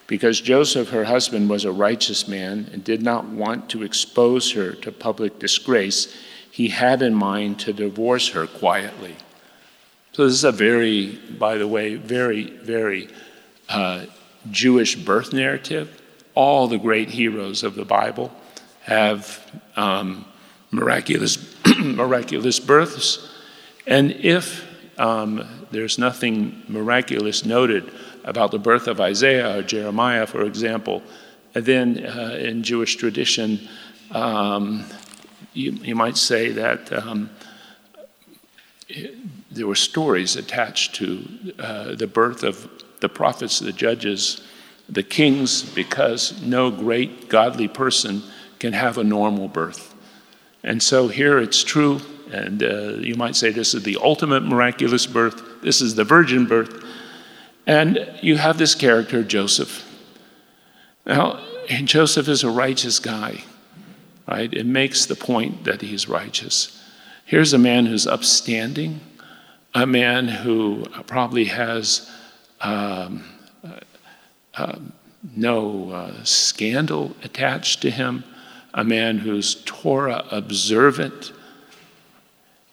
Because 0.08 0.40
Joseph, 0.40 0.88
her 0.88 1.04
husband, 1.04 1.48
was 1.48 1.64
a 1.64 1.70
righteous 1.70 2.26
man 2.26 2.68
and 2.72 2.82
did 2.82 3.02
not 3.02 3.26
want 3.26 3.68
to 3.70 3.84
expose 3.84 4.52
her 4.52 4.72
to 4.72 4.90
public 4.90 5.38
disgrace, 5.38 6.12
he 6.50 6.68
had 6.68 7.02
in 7.02 7.14
mind 7.14 7.60
to 7.60 7.72
divorce 7.72 8.30
her 8.30 8.46
quietly. 8.46 9.14
So, 10.12 10.24
this 10.24 10.34
is 10.34 10.44
a 10.44 10.50
very, 10.50 11.20
by 11.38 11.58
the 11.58 11.68
way, 11.68 11.94
very, 11.94 12.50
very 12.50 13.08
uh, 13.68 14.06
Jewish 14.50 14.96
birth 14.96 15.32
narrative 15.32 16.02
all 16.38 16.68
the 16.68 16.78
great 16.78 17.10
heroes 17.10 17.64
of 17.64 17.74
the 17.74 17.84
Bible 17.84 18.30
have 18.82 19.44
um, 19.74 20.24
miraculous, 20.70 21.36
miraculous 21.80 22.60
births. 22.60 23.28
And 23.88 24.12
if 24.12 24.64
um, 25.00 25.66
there's 25.72 25.98
nothing 25.98 26.62
miraculous 26.68 27.44
noted 27.44 27.92
about 28.28 28.50
the 28.50 28.58
birth 28.58 28.86
of 28.86 29.00
Isaiah 29.00 29.58
or 29.58 29.62
Jeremiah, 29.62 30.26
for 30.26 30.42
example, 30.42 31.02
then 31.54 32.04
uh, 32.04 32.36
in 32.38 32.62
Jewish 32.62 32.96
tradition, 32.96 33.66
um, 34.10 34.84
you, 35.54 35.72
you, 35.72 35.96
might 35.96 36.16
say 36.16 36.50
that 36.50 36.92
um, 36.92 37.30
there 39.50 39.66
were 39.66 39.74
stories 39.74 40.36
attached 40.36 40.94
to 40.96 41.26
uh, 41.58 41.94
the 41.94 42.06
birth 42.06 42.44
of 42.44 42.68
the 43.00 43.08
prophets, 43.08 43.58
the 43.58 43.72
judges, 43.72 44.42
the 44.88 45.02
kings 45.02 45.62
because 45.62 46.40
no 46.42 46.70
great 46.70 47.28
godly 47.28 47.68
person 47.68 48.22
can 48.58 48.74
have 48.74 48.98
a 48.98 49.04
normal 49.04 49.48
birth. 49.48 49.94
And 50.62 50.82
so 50.82 51.08
here 51.08 51.38
it's 51.38 51.64
true, 51.64 52.00
and 52.30 52.62
uh, 52.62 52.96
you 52.98 53.14
might 53.14 53.36
say 53.36 53.50
this 53.50 53.74
is 53.74 53.84
the 53.84 53.98
ultimate 54.02 54.42
miraculous 54.42 55.06
birth, 55.06 55.62
this 55.62 55.80
is 55.80 55.94
the 55.94 56.04
virgin 56.04 56.46
birth. 56.46 56.84
And 57.68 58.08
you 58.22 58.38
have 58.38 58.56
this 58.56 58.74
character, 58.74 59.22
Joseph. 59.22 59.84
Now, 61.04 61.44
Joseph 61.68 62.26
is 62.26 62.42
a 62.42 62.50
righteous 62.50 62.98
guy, 62.98 63.44
right? 64.26 64.50
It 64.52 64.64
makes 64.64 65.04
the 65.04 65.14
point 65.14 65.64
that 65.64 65.82
he's 65.82 66.08
righteous. 66.08 66.82
Here's 67.26 67.52
a 67.52 67.58
man 67.58 67.84
who's 67.84 68.06
upstanding, 68.06 69.00
a 69.74 69.86
man 69.86 70.28
who 70.28 70.86
probably 71.06 71.44
has. 71.44 72.10
Um, 72.62 73.24
um, 74.54 74.92
no 75.36 75.90
uh, 75.90 76.24
scandal 76.24 77.14
attached 77.22 77.82
to 77.82 77.90
him, 77.90 78.24
a 78.72 78.82
man 78.82 79.18
who's 79.18 79.62
Torah 79.66 80.24
observant, 80.30 81.32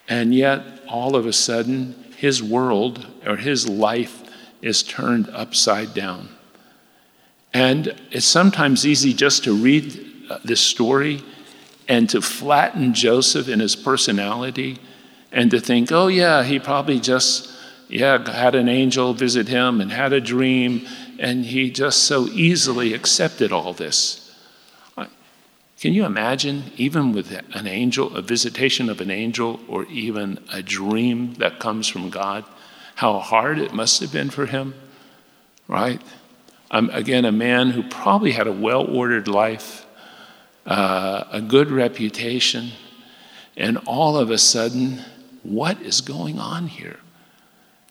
and 0.07 0.33
yet 0.33 0.63
all 0.87 1.15
of 1.17 1.25
a 1.25 1.33
sudden 1.33 1.95
his 2.15 2.41
world 2.41 3.05
or 3.25 3.35
his 3.35 3.67
life 3.67 4.24
is 4.61 4.83
turned 4.83 5.29
upside 5.29 5.93
down. 5.93 6.29
And 7.53 7.95
it's 8.11 8.25
sometimes 8.25 8.85
easy 8.85 9.13
just 9.13 9.43
to 9.45 9.53
read 9.55 10.05
uh, 10.29 10.39
this 10.43 10.61
story 10.61 11.23
and 11.87 12.09
to 12.09 12.21
flatten 12.21 12.93
Joseph 12.93 13.47
in 13.47 13.59
his 13.59 13.75
personality 13.75 14.77
and 15.31 15.51
to 15.51 15.59
think, 15.59 15.91
oh, 15.91 16.07
yeah, 16.07 16.43
he 16.43 16.59
probably 16.59 16.99
just 16.99 17.51
yeah, 17.87 18.29
had 18.29 18.55
an 18.55 18.67
angel 18.67 19.13
visit 19.13 19.47
him 19.47 19.79
and 19.79 19.91
had 19.91 20.11
a 20.11 20.19
dream 20.19 20.85
and 21.19 21.45
he 21.45 21.69
just 21.69 22.03
so 22.03 22.27
easily 22.27 22.93
accepted 22.93 23.51
all 23.51 23.73
this. 23.73 24.25
Can 25.79 25.93
you 25.93 26.05
imagine, 26.05 26.71
even 26.77 27.11
with 27.11 27.31
an 27.53 27.67
angel, 27.67 28.15
a 28.15 28.21
visitation 28.21 28.89
of 28.89 29.01
an 29.01 29.11
angel, 29.11 29.59
or 29.67 29.85
even 29.85 30.39
a 30.51 30.63
dream 30.63 31.33
that 31.35 31.59
comes 31.59 31.87
from 31.87 32.09
God, 32.09 32.45
how 32.95 33.19
hard 33.19 33.59
it 33.59 33.73
must 33.73 33.99
have 34.01 34.11
been 34.11 34.29
for 34.29 34.45
him? 34.45 34.73
Right? 35.67 36.01
Um, 36.71 36.89
again, 36.91 37.25
a 37.25 37.31
man 37.31 37.71
who 37.71 37.83
probably 37.83 38.31
had 38.31 38.47
a 38.47 38.51
well 38.51 38.85
ordered 38.85 39.27
life, 39.27 39.85
uh, 40.65 41.25
a 41.31 41.41
good 41.41 41.69
reputation, 41.69 42.71
and 43.55 43.77
all 43.85 44.17
of 44.17 44.31
a 44.31 44.37
sudden, 44.37 45.01
what 45.43 45.81
is 45.81 46.01
going 46.01 46.39
on 46.39 46.67
here? 46.67 46.99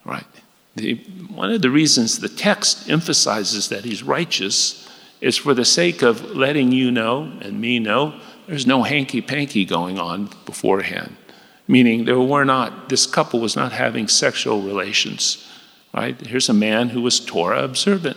Right? 0.04 0.26
The, 0.76 0.94
one 1.28 1.52
of 1.52 1.62
the 1.62 1.70
reasons 1.70 2.18
the 2.18 2.28
text 2.28 2.90
emphasizes 2.90 3.68
that 3.68 3.84
he's 3.84 4.02
righteous 4.02 4.88
is 5.20 5.37
for 5.37 5.54
the 5.54 5.64
sake 5.64 6.02
of 6.02 6.37
letting 6.37 6.73
you 6.73 6.90
know 6.90 7.32
and 7.40 7.61
me 7.61 7.78
know 7.78 8.20
there's 8.46 8.66
no 8.66 8.82
hanky 8.82 9.23
panky 9.23 9.64
going 9.64 9.99
on 9.99 10.28
beforehand. 10.44 11.16
Meaning 11.66 12.04
there 12.04 12.21
were 12.21 12.44
not, 12.44 12.88
this 12.88 13.06
couple 13.06 13.40
was 13.40 13.56
not 13.56 13.73
having 13.73 14.09
sexual 14.09 14.62
relations. 14.62 15.49
Right? 15.92 16.21
Here's 16.26 16.49
a 16.49 16.54
man 16.54 16.90
who 16.90 17.00
was 17.00 17.21
Torah 17.21 17.64
observant, 17.64 18.16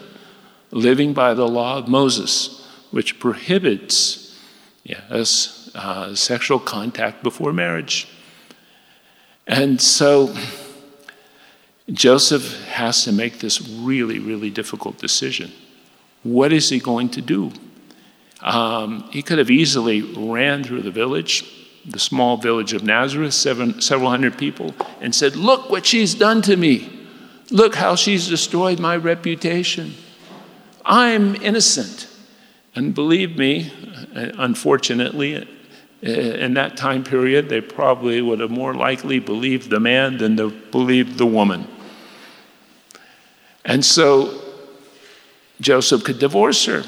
living 0.72 1.14
by 1.14 1.34
the 1.34 1.48
law 1.48 1.78
of 1.78 1.88
Moses, 1.88 2.68
which 2.92 3.20
prohibits 3.20 4.38
yes, 4.84 5.70
uh, 5.76 6.16
sexual 6.16 6.60
contact 6.60 7.24
before 7.24 7.54
marriage. 7.54 8.08
And 9.46 9.80
so 9.80 10.36
Joseph 11.92 12.68
has 12.68 13.04
to 13.04 13.12
make 13.12 13.40
this 13.40 13.62
really, 13.62 14.20
really 14.20 14.50
difficult 14.50 14.98
decision. 14.98 15.52
What 16.24 16.52
is 16.52 16.70
he 16.70 16.80
going 16.80 17.10
to 17.10 17.22
do? 17.22 17.52
Um, 18.42 19.10
he 19.12 19.22
could 19.22 19.38
have 19.38 19.50
easily 19.50 20.02
ran 20.02 20.64
through 20.64 20.82
the 20.82 20.92
village, 20.92 21.46
the 21.88 22.00
small 22.00 22.38
village 22.38 22.74
of 22.74 22.84
Nazareth, 22.84 23.34
seven, 23.34 23.82
several 23.82 24.10
hundred 24.10 24.38
people, 24.38 24.76
and 25.00 25.16
said, 25.16 25.36
Look 25.36 25.70
what 25.70 25.86
she's 25.86 26.14
done 26.14 26.42
to 26.44 26.58
me. 26.58 26.94
Look 27.50 27.76
how 27.76 27.96
she's 27.96 28.28
destroyed 28.28 28.80
my 28.80 28.98
reputation. 28.98 29.96
I'm 30.86 31.36
innocent. 31.36 32.08
And 32.76 32.94
believe 32.94 33.38
me, 33.38 33.72
uh, 34.16 34.32
unfortunately, 34.38 35.38
uh, 35.38 36.10
in 36.10 36.54
that 36.56 36.78
time 36.78 37.04
period, 37.04 37.50
they 37.50 37.62
probably 37.62 38.22
would 38.22 38.40
have 38.40 38.52
more 38.52 38.74
likely 38.74 39.20
believed 39.20 39.70
the 39.70 39.80
man 39.80 40.18
than 40.18 40.36
they 40.36 40.50
believed 40.50 41.18
the 41.18 41.26
woman. 41.26 41.68
And 43.66 43.84
so 43.84 44.42
Joseph 45.62 46.04
could 46.04 46.20
divorce 46.20 46.66
her. 46.66 46.84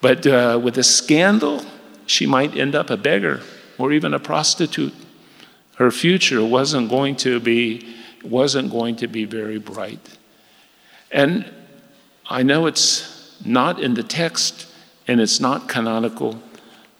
But 0.00 0.26
uh, 0.26 0.60
with 0.62 0.78
a 0.78 0.84
scandal, 0.84 1.64
she 2.06 2.26
might 2.26 2.56
end 2.56 2.74
up 2.74 2.90
a 2.90 2.96
beggar 2.96 3.42
or 3.78 3.92
even 3.92 4.12
a 4.12 4.18
prostitute. 4.18 4.94
Her 5.76 5.90
future 5.90 6.44
wasn't 6.44 6.90
going 6.90 7.16
to 7.16 7.38
be, 7.40 7.86
wasn't 8.24 8.70
going 8.70 8.96
to 8.96 9.06
be 9.06 9.24
very 9.24 9.58
bright. 9.58 10.18
And 11.10 11.50
I 12.28 12.42
know 12.42 12.66
it's 12.66 13.36
not 13.44 13.80
in 13.80 13.94
the 13.94 14.02
text 14.02 14.66
and 15.06 15.20
it's 15.20 15.40
not 15.40 15.68
canonical, 15.68 16.42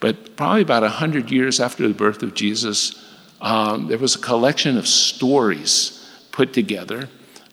but 0.01 0.37
probably 0.37 0.63
about 0.63 0.83
100 0.83 1.31
years 1.31 1.61
after 1.61 1.87
the 1.87 1.95
birth 1.95 2.23
of 2.23 2.35
Jesus, 2.35 3.05
um, 3.41 3.89
there 3.89 3.99
was 3.99 4.15
a 4.15 4.21
collection 4.21 4.79
of 4.79 4.87
stories 4.87 6.09
put 6.33 6.53
together 6.53 7.09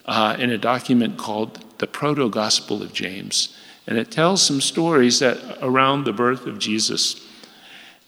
uh, 0.06 0.36
in 0.40 0.52
a 0.52 0.58
document 0.58 1.18
called 1.18 1.64
the 1.80 1.88
Proto 1.88 2.30
Gospel 2.30 2.82
of 2.82 2.94
James. 2.94 3.56
And 3.88 3.98
it 3.98 4.12
tells 4.12 4.42
some 4.42 4.62
stories 4.62 5.20
that 5.20 5.38
around 5.62 6.06
the 6.06 6.14
birth 6.14 6.46
of 6.46 6.60
Jesus. 6.60 7.20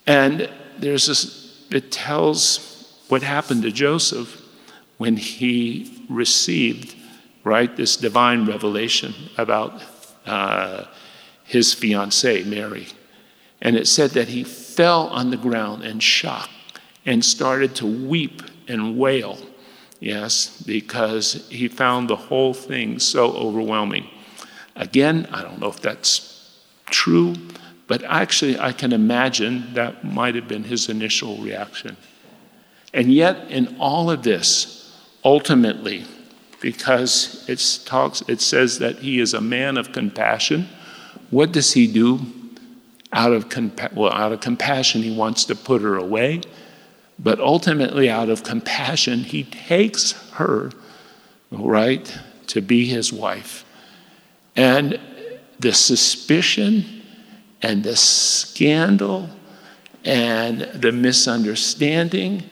And 0.05 0.49
there's 0.81 1.07
this, 1.07 1.65
it 1.69 1.91
tells 1.91 3.03
what 3.09 3.21
happened 3.21 3.63
to 3.63 3.71
Joseph 3.71 4.41
when 4.97 5.17
he 5.17 6.05
received, 6.09 6.95
right, 7.43 7.75
this 7.75 7.97
divine 7.97 8.45
revelation 8.45 9.13
about 9.37 9.81
uh, 10.25 10.85
his 11.43 11.73
fiancee, 11.73 12.43
Mary. 12.43 12.87
And 13.61 13.75
it 13.75 13.87
said 13.87 14.11
that 14.11 14.27
he 14.27 14.43
fell 14.43 15.07
on 15.07 15.31
the 15.31 15.37
ground 15.37 15.83
in 15.83 15.99
shock 15.99 16.49
and 17.05 17.23
started 17.23 17.75
to 17.75 17.85
weep 17.85 18.41
and 18.67 18.97
wail. 18.97 19.37
Yes, 19.99 20.61
because 20.61 21.47
he 21.49 21.67
found 21.67 22.09
the 22.09 22.15
whole 22.15 22.53
thing 22.53 22.99
so 22.99 23.31
overwhelming. 23.31 24.07
Again, 24.75 25.27
I 25.31 25.41
don't 25.41 25.59
know 25.59 25.69
if 25.69 25.81
that's 25.81 26.53
true, 26.85 27.35
but 27.87 28.03
actually, 28.03 28.59
I 28.59 28.73
can 28.73 28.91
imagine 28.91 29.73
that 29.73 30.03
might 30.03 30.35
have 30.35 30.47
been 30.47 30.63
his 30.63 30.89
initial 30.89 31.37
reaction. 31.37 31.95
And 32.93 33.13
yet, 33.13 33.49
in 33.49 33.77
all 33.79 34.11
of 34.11 34.23
this, 34.23 34.93
ultimately, 35.23 36.05
because 36.59 37.47
it 37.47 37.85
talks, 37.85 38.21
it 38.27 38.41
says 38.41 38.79
that 38.79 38.97
he 38.97 39.19
is 39.19 39.33
a 39.33 39.41
man 39.41 39.77
of 39.77 39.93
compassion. 39.93 40.67
What 41.29 41.51
does 41.51 41.73
he 41.73 41.87
do? 41.87 42.19
Out 43.13 43.31
of, 43.31 43.47
compa- 43.47 43.93
well, 43.93 44.11
out 44.11 44.33
of 44.33 44.41
compassion, 44.41 45.01
he 45.01 45.15
wants 45.15 45.45
to 45.45 45.55
put 45.55 45.81
her 45.81 45.95
away. 45.95 46.41
But 47.17 47.39
ultimately, 47.39 48.09
out 48.09 48.29
of 48.29 48.43
compassion, 48.43 49.19
he 49.19 49.43
takes 49.43 50.11
her, 50.33 50.71
right, 51.51 52.19
to 52.47 52.61
be 52.61 52.85
his 52.85 53.13
wife. 53.13 53.63
And 54.55 54.99
the 55.59 55.73
suspicion 55.73 56.96
and 57.61 57.83
the 57.83 57.95
scandal 57.95 59.29
and 60.03 60.61
the 60.61 60.91
misunderstanding 60.91 62.49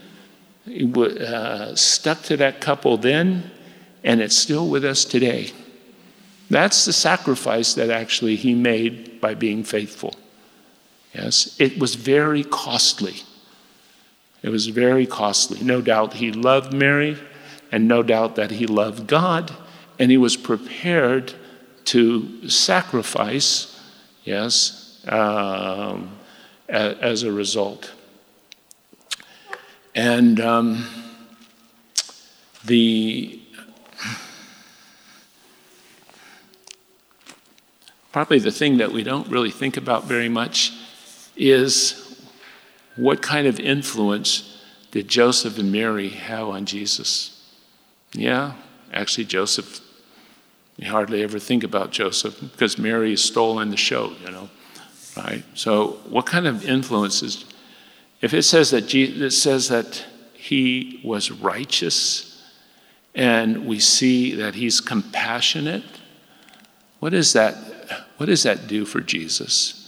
uh, 0.67 1.75
stuck 1.75 2.21
to 2.23 2.37
that 2.37 2.59
couple 2.59 2.97
then, 2.97 3.51
and 4.03 4.21
it's 4.21 4.35
still 4.35 4.67
with 4.67 4.83
us 4.83 5.05
today. 5.05 5.51
That's 6.49 6.85
the 6.85 6.93
sacrifice 6.93 7.73
that 7.75 7.89
actually 7.89 8.35
he 8.35 8.53
made 8.53 9.21
by 9.21 9.35
being 9.35 9.63
faithful. 9.63 10.15
Yes, 11.13 11.55
it 11.59 11.79
was 11.79 11.95
very 11.95 12.43
costly. 12.43 13.23
It 14.43 14.49
was 14.49 14.67
very 14.67 15.07
costly. 15.07 15.63
No 15.63 15.81
doubt 15.81 16.13
he 16.13 16.31
loved 16.31 16.73
Mary, 16.73 17.17
and 17.71 17.87
no 17.87 18.03
doubt 18.03 18.35
that 18.35 18.51
he 18.51 18.67
loved 18.67 19.07
God, 19.07 19.55
and 19.97 20.11
he 20.11 20.17
was 20.17 20.35
prepared 20.35 21.33
to 21.85 22.49
sacrifice, 22.49 23.79
yes, 24.23 24.84
um, 25.07 26.17
a, 26.69 26.97
as 27.01 27.23
a 27.23 27.31
result. 27.31 27.91
And 29.93 30.39
um, 30.41 30.85
the 32.65 33.39
probably 38.11 38.39
the 38.39 38.51
thing 38.51 38.77
that 38.77 38.91
we 38.91 39.03
don't 39.03 39.27
really 39.29 39.51
think 39.51 39.75
about 39.77 40.05
very 40.05 40.29
much 40.29 40.71
is 41.35 42.25
what 42.95 43.21
kind 43.21 43.45
of 43.45 43.59
influence 43.59 44.61
did 44.91 45.07
Joseph 45.09 45.57
and 45.57 45.71
Mary 45.71 46.09
have 46.09 46.47
on 46.47 46.65
Jesus? 46.65 47.43
Yeah, 48.13 48.53
actually, 48.93 49.25
Joseph, 49.25 49.81
you 50.77 50.89
hardly 50.89 51.23
ever 51.23 51.39
think 51.39 51.63
about 51.63 51.91
Joseph 51.91 52.39
because 52.39 52.77
Mary 52.77 53.11
is 53.11 53.21
stolen 53.21 53.69
the 53.69 53.77
show, 53.77 54.13
you 54.23 54.31
know, 54.31 54.49
right? 55.17 55.43
So, 55.53 55.99
what 56.09 56.25
kind 56.25 56.47
of 56.47 56.67
influences? 56.67 57.45
If 58.21 58.33
it 58.33 58.43
says 58.43 58.71
that 58.71 58.87
Jesus, 58.87 59.21
it 59.21 59.37
says 59.37 59.69
that 59.69 60.05
he 60.33 61.01
was 61.03 61.31
righteous, 61.31 62.43
and 63.13 63.65
we 63.65 63.79
see 63.79 64.35
that 64.35 64.55
he's 64.55 64.81
compassionate, 64.81 65.83
what 66.99 67.13
is 67.13 67.33
that? 67.33 67.55
What 68.17 68.27
does 68.27 68.43
that 68.43 68.67
do 68.67 68.85
for 68.85 69.01
Jesus? 69.01 69.81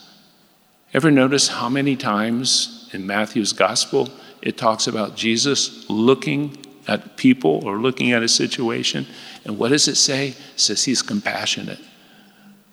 Ever 0.94 1.12
notice 1.12 1.50
how 1.50 1.70
many 1.70 1.96
times 1.96 2.90
in 2.94 3.06
Matthew's 3.06 3.54
gospel, 3.54 4.10
it 4.42 4.58
talks 4.58 4.88
about 4.88 5.16
Jesus 5.16 5.90
looking 5.90 6.58
at 6.88 7.18
people 7.18 7.62
or 7.66 7.78
looking 7.78 8.12
at 8.12 8.24
a 8.24 8.30
situation. 8.30 9.06
And 9.44 9.58
what 9.58 9.70
does 9.70 9.88
it 9.88 9.96
say? 9.96 10.30
It 10.30 10.38
says 10.56 10.86
he's 10.86 11.02
compassionate. 11.02 11.80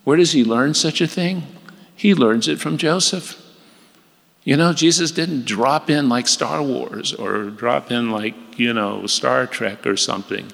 Where 0.05 0.17
does 0.17 0.33
he 0.33 0.45
learn 0.45 0.75
such 0.75 1.01
a 1.01 1.07
thing? 1.07 1.43
He 1.97 2.15
learns 2.15 2.49
it 2.49 2.61
from 2.61 2.77
Joseph. 2.77 3.41
You 4.43 4.57
know, 4.57 4.73
Jesus 4.73 5.11
didn't 5.11 5.47
drop 5.47 5.89
in 5.89 6.09
like 6.09 6.29
Star 6.29 6.63
Wars 6.63 7.15
or 7.15 7.45
drop 7.45 7.91
in 7.91 8.11
like, 8.11 8.35
you 8.59 8.73
know, 8.75 9.07
Star 9.07 9.47
Trek 9.47 9.87
or 9.87 9.97
something, 9.97 10.51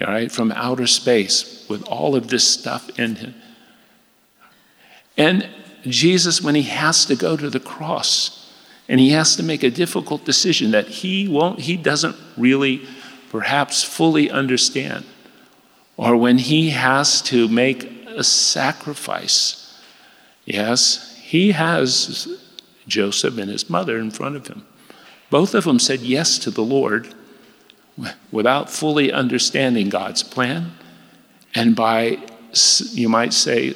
all 0.00 0.08
right, 0.08 0.32
from 0.32 0.50
outer 0.52 0.86
space 0.86 1.64
with 1.68 1.84
all 1.84 2.16
of 2.16 2.28
this 2.28 2.46
stuff 2.46 2.98
in 2.98 3.16
him. 3.16 3.34
And 5.16 5.48
Jesus, 5.84 6.40
when 6.40 6.54
he 6.54 6.62
has 6.62 7.04
to 7.06 7.14
go 7.14 7.36
to 7.36 7.48
the 7.48 7.60
cross, 7.60 8.42
and 8.88 9.00
he 9.00 9.10
has 9.10 9.36
to 9.36 9.42
make 9.42 9.62
a 9.62 9.70
difficult 9.70 10.24
decision 10.24 10.70
that 10.72 10.88
he 10.88 11.28
won't 11.28 11.60
he 11.60 11.76
doesn't 11.76 12.16
really 12.36 12.86
perhaps 13.30 13.82
fully 13.82 14.30
understand 14.30 15.04
or 15.96 16.16
when 16.16 16.38
he 16.38 16.70
has 16.70 17.22
to 17.22 17.48
make 17.48 17.84
a 18.08 18.24
sacrifice 18.24 19.61
yes 20.44 21.16
he 21.22 21.52
has 21.52 22.28
Joseph 22.86 23.38
and 23.38 23.50
his 23.50 23.70
mother 23.70 23.96
in 23.98 24.10
front 24.10 24.36
of 24.36 24.48
him. 24.48 24.66
Both 25.30 25.54
of 25.54 25.64
them 25.64 25.78
said 25.78 26.00
yes 26.00 26.38
to 26.40 26.50
the 26.50 26.62
Lord 26.62 27.14
without 28.30 28.70
fully 28.70 29.12
understanding 29.12 29.88
God's 29.88 30.22
plan 30.22 30.72
and 31.54 31.76
by, 31.76 32.18
you 32.92 33.08
might 33.08 33.32
say, 33.32 33.74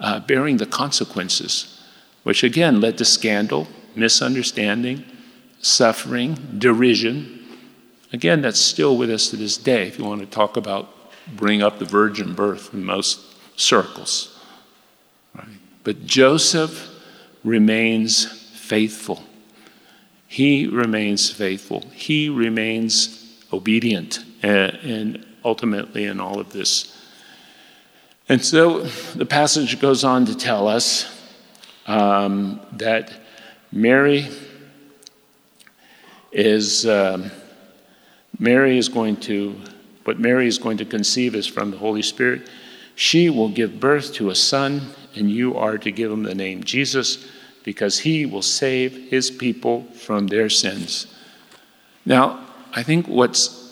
uh, 0.00 0.20
bearing 0.20 0.58
the 0.58 0.66
consequences, 0.66 1.80
which 2.22 2.42
again 2.42 2.80
led 2.80 2.98
to 2.98 3.04
scandal, 3.04 3.68
misunderstanding, 3.94 5.04
suffering, 5.60 6.36
derision. 6.58 7.44
Again, 8.12 8.42
that's 8.42 8.60
still 8.60 8.96
with 8.96 9.10
us 9.10 9.30
to 9.30 9.36
this 9.36 9.56
day, 9.56 9.88
if 9.88 9.98
you 9.98 10.04
want 10.04 10.20
to 10.20 10.26
talk 10.26 10.56
about 10.56 10.90
bring 11.36 11.62
up 11.62 11.78
the 11.78 11.84
virgin 11.84 12.34
birth 12.34 12.74
in 12.74 12.84
most 12.84 13.20
circles. 13.56 14.33
But 15.84 16.06
Joseph 16.06 16.90
remains 17.44 18.24
faithful. 18.24 19.22
He 20.26 20.66
remains 20.66 21.30
faithful. 21.30 21.82
He 21.92 22.28
remains 22.28 23.38
obedient 23.52 24.24
and, 24.42 24.74
and 24.82 25.26
ultimately 25.44 26.04
in 26.04 26.18
all 26.18 26.40
of 26.40 26.52
this. 26.52 26.96
And 28.28 28.42
so 28.42 28.80
the 29.14 29.26
passage 29.26 29.78
goes 29.78 30.02
on 30.02 30.24
to 30.26 30.34
tell 30.34 30.66
us 30.66 31.06
um, 31.86 32.60
that 32.72 33.12
Mary 33.70 34.28
is 36.32 36.86
um, 36.86 37.30
Mary 38.38 38.78
is 38.78 38.88
going 38.88 39.16
to 39.16 39.60
what 40.04 40.18
Mary 40.18 40.46
is 40.46 40.58
going 40.58 40.78
to 40.78 40.84
conceive 40.84 41.34
is 41.34 41.46
from 41.46 41.70
the 41.70 41.76
Holy 41.76 42.02
Spirit. 42.02 42.48
She 42.94 43.30
will 43.30 43.48
give 43.48 43.78
birth 43.78 44.12
to 44.14 44.30
a 44.30 44.34
son, 44.34 44.82
and 45.16 45.30
you 45.30 45.56
are 45.56 45.78
to 45.78 45.90
give 45.90 46.10
him 46.10 46.22
the 46.22 46.34
name 46.34 46.64
Jesus, 46.64 47.26
because 47.64 48.00
he 48.00 48.26
will 48.26 48.42
save 48.42 49.10
his 49.10 49.30
people 49.30 49.84
from 49.94 50.26
their 50.26 50.50
sins. 50.50 51.06
Now, 52.04 52.46
I 52.72 52.82
think 52.82 53.06
what's 53.06 53.62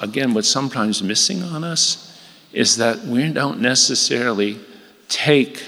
again 0.00 0.32
what's 0.32 0.48
sometimes 0.48 1.02
missing 1.02 1.42
on 1.42 1.64
us 1.64 2.18
is 2.52 2.76
that 2.76 3.00
we 3.04 3.30
don't 3.32 3.60
necessarily 3.60 4.58
take 5.08 5.62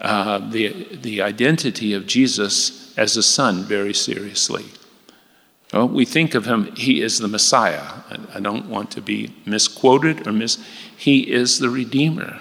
uh, 0.00 0.38
the, 0.50 0.96
the 0.96 1.22
identity 1.22 1.94
of 1.94 2.06
Jesus 2.06 2.96
as 2.96 3.16
a 3.16 3.22
son 3.22 3.64
very 3.64 3.94
seriously. 3.94 4.66
Well, 5.72 5.88
we 5.88 6.04
think 6.04 6.34
of 6.34 6.44
him, 6.44 6.74
he 6.76 7.02
is 7.02 7.18
the 7.18 7.26
Messiah. 7.26 7.82
I, 7.82 8.18
I 8.36 8.40
don't 8.40 8.68
want 8.68 8.92
to 8.92 9.00
be 9.00 9.34
misquoted 9.44 10.26
or 10.26 10.32
mis. 10.32 10.58
He 10.96 11.32
is 11.32 11.58
the 11.58 11.70
Redeemer. 11.70 12.40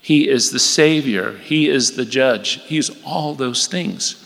He 0.00 0.28
is 0.28 0.50
the 0.50 0.58
Savior. 0.58 1.36
He 1.38 1.68
is 1.68 1.96
the 1.96 2.04
Judge. 2.04 2.62
He's 2.64 2.90
all 3.04 3.34
those 3.34 3.66
things. 3.66 4.16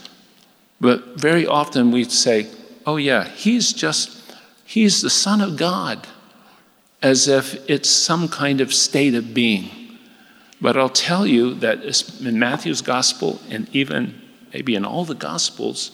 But 0.80 1.20
very 1.20 1.46
often 1.46 1.90
we 1.90 2.04
say, 2.04 2.48
oh, 2.87 2.96
yeah, 2.96 3.24
he's 3.28 3.72
just, 3.72 4.34
he's 4.64 5.02
the 5.02 5.10
Son 5.10 5.40
of 5.40 5.56
God, 5.56 6.06
as 7.02 7.28
if 7.28 7.68
it's 7.68 7.90
some 7.90 8.28
kind 8.28 8.60
of 8.60 8.72
state 8.72 9.14
of 9.14 9.34
being. 9.34 9.70
But 10.60 10.76
I'll 10.76 10.88
tell 10.88 11.26
you 11.26 11.54
that 11.56 11.84
in 12.20 12.38
Matthew's 12.38 12.80
gospel 12.80 13.40
and 13.50 13.68
even 13.74 14.22
maybe 14.52 14.76
in 14.76 14.84
all 14.84 15.04
the 15.04 15.14
gospels, 15.14 15.90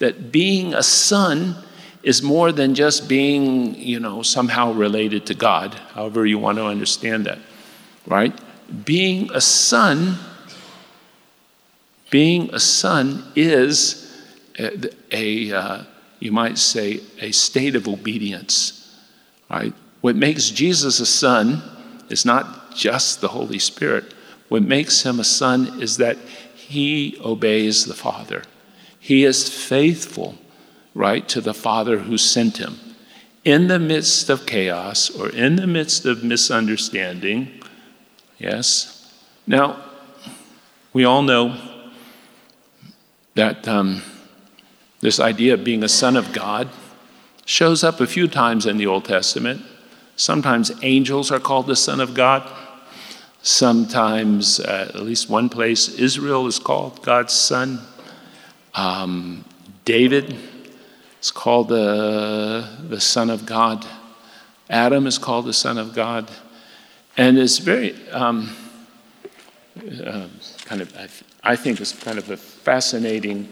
that 0.00 0.32
being 0.32 0.74
a 0.74 0.82
son 0.82 1.54
is 2.02 2.22
more 2.22 2.50
than 2.50 2.74
just 2.74 3.08
being, 3.08 3.74
you 3.76 4.00
know, 4.00 4.22
somehow 4.22 4.72
related 4.72 5.26
to 5.26 5.34
God, 5.34 5.74
however 5.94 6.26
you 6.26 6.38
want 6.38 6.58
to 6.58 6.64
understand 6.64 7.26
that, 7.26 7.38
right? 8.06 8.38
Being 8.84 9.30
a 9.32 9.40
son, 9.40 10.18
being 12.10 12.50
a 12.52 12.60
son 12.60 13.24
is 13.34 14.06
a, 14.58 14.90
a 15.12 15.52
uh, 15.52 15.82
you 16.18 16.32
might 16.32 16.58
say, 16.58 17.00
a 17.18 17.32
state 17.32 17.74
of 17.74 17.88
obedience, 17.88 18.94
right? 19.50 19.72
What 20.02 20.16
makes 20.16 20.50
Jesus 20.50 21.00
a 21.00 21.06
son 21.06 21.62
is 22.10 22.24
not 22.24 22.74
just 22.74 23.20
the 23.20 23.28
Holy 23.28 23.58
Spirit. 23.58 24.12
What 24.48 24.62
makes 24.62 25.02
him 25.02 25.18
a 25.18 25.24
son 25.24 25.80
is 25.80 25.96
that 25.96 26.18
he 26.54 27.16
obeys 27.24 27.86
the 27.86 27.94
Father. 27.94 28.42
He 28.98 29.24
is 29.24 29.48
faithful 29.48 30.36
right, 30.94 31.28
to 31.28 31.40
the 31.40 31.54
Father 31.54 31.98
who 31.98 32.18
sent 32.18 32.58
him. 32.58 32.78
In 33.44 33.68
the 33.68 33.78
midst 33.78 34.28
of 34.28 34.46
chaos 34.46 35.10
or 35.10 35.30
in 35.30 35.56
the 35.56 35.66
midst 35.66 36.04
of 36.04 36.24
misunderstanding, 36.24 37.59
yes. 38.40 39.14
Now, 39.46 39.80
we 40.92 41.04
all 41.04 41.22
know 41.22 41.56
that 43.34 43.68
um, 43.68 44.02
this 45.00 45.20
idea 45.20 45.54
of 45.54 45.62
being 45.62 45.84
a 45.84 45.88
son 45.88 46.16
of 46.16 46.32
God 46.32 46.68
shows 47.44 47.84
up 47.84 48.00
a 48.00 48.06
few 48.06 48.26
times 48.26 48.66
in 48.66 48.76
the 48.76 48.86
Old 48.86 49.04
Testament. 49.04 49.62
Sometimes 50.16 50.72
angels 50.82 51.30
are 51.30 51.40
called 51.40 51.66
the 51.66 51.76
son 51.76 52.00
of 52.00 52.14
God. 52.14 52.50
Sometimes, 53.42 54.60
uh, 54.60 54.90
at 54.94 55.02
least 55.02 55.30
one 55.30 55.48
place, 55.48 55.88
Israel 55.88 56.46
is 56.46 56.58
called 56.58 57.02
God's 57.02 57.32
son. 57.32 57.80
Um, 58.74 59.44
David 59.84 60.36
is 61.22 61.30
called 61.30 61.68
the, 61.68 62.68
the 62.88 63.00
Son 63.00 63.30
of 63.30 63.46
God. 63.46 63.86
Adam 64.68 65.06
is 65.06 65.18
called 65.18 65.46
the 65.46 65.52
Son 65.52 65.78
of 65.78 65.94
God. 65.94 66.30
And 67.20 67.38
it's 67.38 67.58
very 67.58 67.94
um, 68.12 68.48
uh, 69.76 70.26
kind 70.64 70.80
of, 70.80 70.96
I, 70.96 71.52
I, 71.52 71.54
think, 71.54 71.78
it's 71.78 71.92
kind 71.92 72.16
of 72.16 72.30
a 72.30 72.36
fascinating 72.38 73.46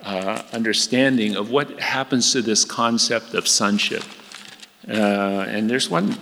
uh, 0.00 0.42
understanding 0.52 1.36
of 1.36 1.48
what 1.48 1.78
happens 1.78 2.32
to 2.32 2.42
this 2.42 2.64
concept 2.64 3.34
of 3.34 3.46
sonship. 3.46 4.02
Uh, 4.88 5.46
and 5.46 5.70
there's 5.70 5.88
one, 5.88 6.18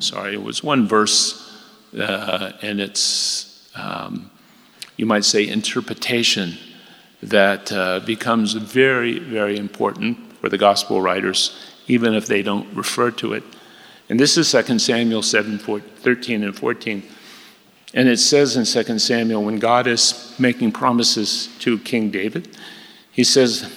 sorry, 0.00 0.34
it 0.34 0.42
was 0.42 0.64
one 0.64 0.88
verse, 0.88 1.48
uh, 1.96 2.50
and 2.60 2.80
it's, 2.80 3.70
um, 3.76 4.28
you 4.96 5.06
might 5.06 5.24
say, 5.24 5.46
interpretation 5.46 6.58
that 7.22 7.70
uh, 7.70 8.00
becomes 8.00 8.54
very, 8.54 9.20
very 9.20 9.56
important 9.56 10.18
for 10.38 10.48
the 10.48 10.58
gospel 10.58 11.00
writers, 11.00 11.56
even 11.86 12.14
if 12.14 12.26
they 12.26 12.42
don't 12.42 12.66
refer 12.74 13.12
to 13.12 13.32
it. 13.32 13.44
And 14.12 14.20
this 14.20 14.36
is 14.36 14.52
2 14.52 14.78
Samuel 14.78 15.22
7 15.22 15.58
13 15.58 16.44
and 16.44 16.54
14. 16.54 17.02
And 17.94 18.08
it 18.10 18.18
says 18.18 18.58
in 18.58 18.84
2 18.84 18.98
Samuel, 18.98 19.42
when 19.42 19.58
God 19.58 19.86
is 19.86 20.34
making 20.38 20.72
promises 20.72 21.48
to 21.60 21.78
King 21.78 22.10
David, 22.10 22.54
he 23.10 23.24
says, 23.24 23.72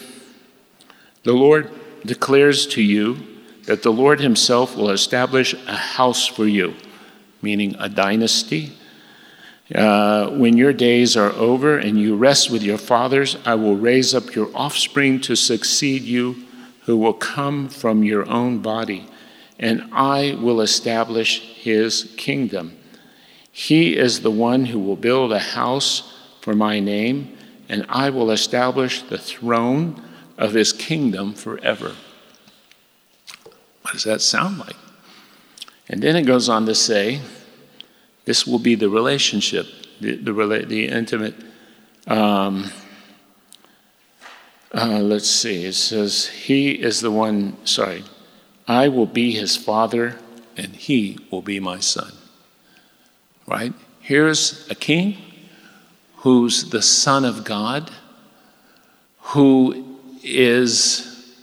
The 1.23 1.31
Lord 1.31 1.71
declares 2.05 2.67
to 2.67 2.81
you 2.81 3.25
that 3.63 3.81
the 3.81 3.93
Lord 3.93 4.19
himself 4.19 4.75
will 4.75 4.89
establish 4.89 5.53
a 5.53 5.77
house 5.77 6.27
for 6.27 6.45
you, 6.45 6.75
meaning 7.41 7.77
a 7.79 7.87
dynasty. 7.87 8.73
Uh, 9.73 10.31
when 10.31 10.57
your 10.57 10.73
days 10.73 11.15
are 11.15 11.31
over 11.31 11.77
and 11.77 11.97
you 11.97 12.17
rest 12.17 12.51
with 12.51 12.61
your 12.61 12.77
fathers, 12.77 13.37
I 13.45 13.55
will 13.55 13.77
raise 13.77 14.13
up 14.13 14.35
your 14.35 14.51
offspring 14.53 15.21
to 15.21 15.35
succeed 15.37 16.01
you 16.01 16.43
who 16.81 16.97
will 16.97 17.13
come 17.13 17.69
from 17.69 18.03
your 18.03 18.29
own 18.29 18.59
body, 18.59 19.07
and 19.59 19.89
I 19.91 20.37
will 20.41 20.61
establish 20.61 21.39
his 21.55 22.13
kingdom. 22.17 22.77
He 23.51 23.95
is 23.97 24.21
the 24.21 24.31
one 24.31 24.65
who 24.65 24.79
will 24.79 24.97
build 24.97 25.31
a 25.31 25.39
house 25.39 26.13
for 26.41 26.53
my 26.53 26.79
name, 26.79 27.37
and 27.69 27.85
I 27.87 28.09
will 28.09 28.31
establish 28.31 29.01
the 29.01 29.17
throne 29.17 30.01
of 30.37 30.53
his 30.53 30.73
kingdom 30.73 31.33
forever. 31.33 31.95
What 33.81 33.93
does 33.93 34.03
that 34.03 34.21
sound 34.21 34.59
like? 34.59 34.75
And 35.87 36.01
then 36.01 36.15
it 36.15 36.23
goes 36.23 36.49
on 36.49 36.65
to 36.65 36.75
say, 36.75 37.21
this 38.25 38.45
will 38.45 38.59
be 38.59 38.75
the 38.75 38.89
relationship, 38.89 39.67
the, 40.01 40.15
the, 40.15 40.65
the 40.67 40.87
intimate. 40.87 41.35
Um, 42.07 42.71
uh, 44.73 44.99
let's 44.99 45.29
see, 45.29 45.65
it 45.65 45.75
says, 45.75 46.27
He 46.27 46.71
is 46.71 46.99
the 46.99 47.11
one, 47.11 47.55
sorry, 47.65 48.03
I 48.67 48.87
will 48.87 49.05
be 49.05 49.31
his 49.31 49.55
father 49.55 50.17
and 50.57 50.75
he 50.75 51.19
will 51.31 51.41
be 51.41 51.59
my 51.59 51.79
son. 51.79 52.13
Right? 53.47 53.73
Here's 53.99 54.67
a 54.69 54.75
king 54.75 55.17
who's 56.17 56.71
the 56.71 56.81
son 56.81 57.23
of 57.23 57.43
God, 57.43 57.91
who 59.19 59.99
is, 60.23 61.35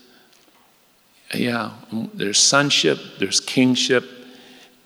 yeah, 1.32 1.72
there's 2.14 2.38
sonship, 2.38 2.98
there's 3.20 3.38
kingship. 3.38 4.04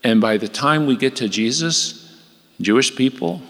And 0.05 0.21
by 0.21 0.37
the 0.37 0.49
time 0.49 0.87
we 0.87 0.97
get 0.97 1.17
to 1.17 1.29
Jesus, 1.29 2.21
Jewish 2.61 2.95
people, 2.95 3.41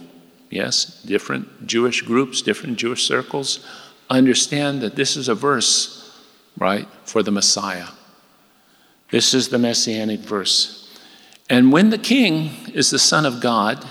yes, 0.51 1.03
different 1.03 1.67
Jewish 1.67 2.03
groups, 2.03 2.43
different 2.43 2.79
Jewish 2.79 3.05
circles, 3.05 3.67
understand 4.09 4.83
that 4.83 4.95
this 4.95 5.17
is 5.17 5.29
a 5.29 5.35
verse, 5.35 6.17
right, 6.57 6.87
for 7.05 7.25
the 7.25 7.33
Messiah. 7.33 7.89
This 9.11 9.35
is 9.35 9.49
the 9.49 9.59
messianic 9.59 10.21
verse. 10.21 10.83
And 11.49 11.73
when 11.73 11.91
the 11.91 11.99
king 11.99 12.51
is 12.75 12.91
the 12.91 12.99
Son 12.99 13.25
of 13.25 13.41
God, 13.41 13.85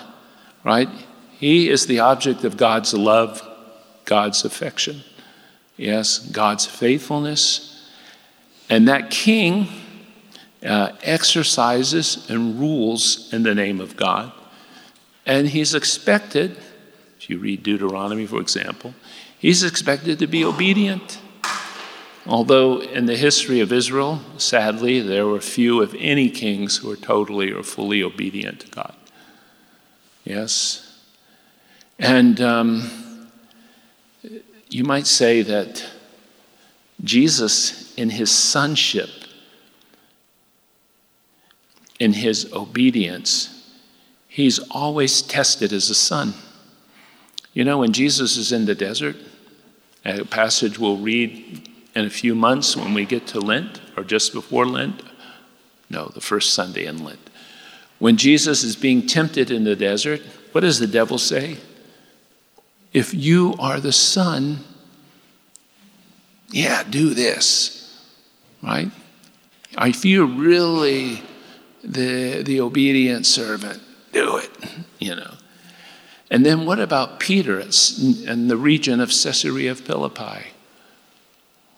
right, 0.63 0.89
he 1.32 1.69
is 1.69 1.88
the 1.88 1.99
object 1.99 2.43
of 2.43 2.58
God's 2.58 2.93
love, 2.93 3.41
God's 4.06 4.43
affection, 4.43 5.04
Yes, 5.78 6.19
God's 6.19 6.65
faithfulness. 6.65 7.89
And 8.69 8.88
that 8.88 9.12
king 9.12 9.67
uh, 10.65 10.93
exercises 11.04 12.30
and 12.30 12.60
rules 12.60 13.32
in 13.34 13.43
the 13.43 13.54
name 13.54 13.82
of 13.82 13.95
God. 13.95 14.32
And 15.25 15.49
he's 15.49 15.75
expected, 15.75 16.58
if 17.19 17.30
you 17.30 17.39
read 17.39 17.63
Deuteronomy, 17.63 18.25
for 18.25 18.39
example, 18.39 18.93
he's 19.38 19.63
expected 19.63 20.19
to 20.19 20.28
be 20.28 20.45
obedient. 20.45 21.19
Although 22.27 22.81
in 22.81 23.05
the 23.05 23.15
history 23.15 23.59
of 23.59 23.71
Israel, 23.71 24.21
sadly, 24.38 24.99
there 24.99 25.27
were 25.27 25.39
few, 25.39 25.81
if 25.81 25.93
any, 25.97 26.29
kings 26.29 26.77
who 26.77 26.88
were 26.88 26.95
totally 26.95 27.51
or 27.51 27.61
fully 27.61 28.01
obedient 28.01 28.61
to 28.61 28.67
God. 28.67 28.95
Yes. 30.23 30.99
And 31.99 32.41
um, 32.41 33.29
you 34.69 34.83
might 34.83 35.05
say 35.05 35.43
that 35.43 35.85
Jesus, 37.03 37.93
in 37.95 38.09
his 38.09 38.31
sonship, 38.31 39.09
in 41.99 42.13
his 42.13 42.51
obedience, 42.51 43.71
he's 44.27 44.57
always 44.71 45.21
tested 45.21 45.71
as 45.71 45.91
a 45.91 45.95
son. 45.95 46.33
You 47.53 47.63
know, 47.63 47.77
when 47.77 47.93
Jesus 47.93 48.35
is 48.35 48.51
in 48.51 48.65
the 48.65 48.75
desert, 48.75 49.15
a 50.03 50.25
passage 50.25 50.79
we'll 50.79 50.97
read 50.97 51.69
in 51.95 52.05
a 52.05 52.10
few 52.10 52.36
months 52.36 52.75
when 52.75 52.93
we 52.93 53.05
get 53.05 53.25
to 53.27 53.39
Lent 53.39 53.81
or 53.95 54.03
just 54.03 54.34
before 54.34 54.65
Lent. 54.65 55.01
No, 55.89 56.08
the 56.13 56.21
first 56.21 56.53
Sunday 56.53 56.86
in 56.86 57.03
Lent. 57.03 57.29
When 57.99 58.17
Jesus 58.17 58.63
is 58.63 58.75
being 58.75 59.08
tempted 59.08 59.49
in 59.49 59.63
the 59.63 59.75
desert, 59.75 60.21
what 60.51 60.62
does 60.62 60.79
the 60.79 60.88
devil 60.88 61.17
say? 61.17 61.58
If 62.91 63.13
you 63.13 63.55
are 63.60 63.79
the 63.79 63.91
Son, 63.91 64.60
yeah, 66.49 66.84
do 66.84 67.13
this, 67.13 68.03
right? 68.62 68.91
If 69.77 70.05
you're 70.05 70.25
really 70.25 71.21
the, 71.84 72.41
the 72.43 72.62
obedient 72.62 73.25
servant, 73.25 73.81
do 74.12 74.38
it, 74.38 74.49
you 74.99 75.15
know. 75.15 75.34
And 76.31 76.45
then 76.45 76.65
what 76.65 76.79
about 76.79 77.19
Peter 77.19 77.60
in 77.60 78.47
the 78.47 78.58
region 78.58 78.99
of 78.99 79.10
Caesarea 79.10 79.71
of 79.71 79.79
Philippi? 79.79 80.54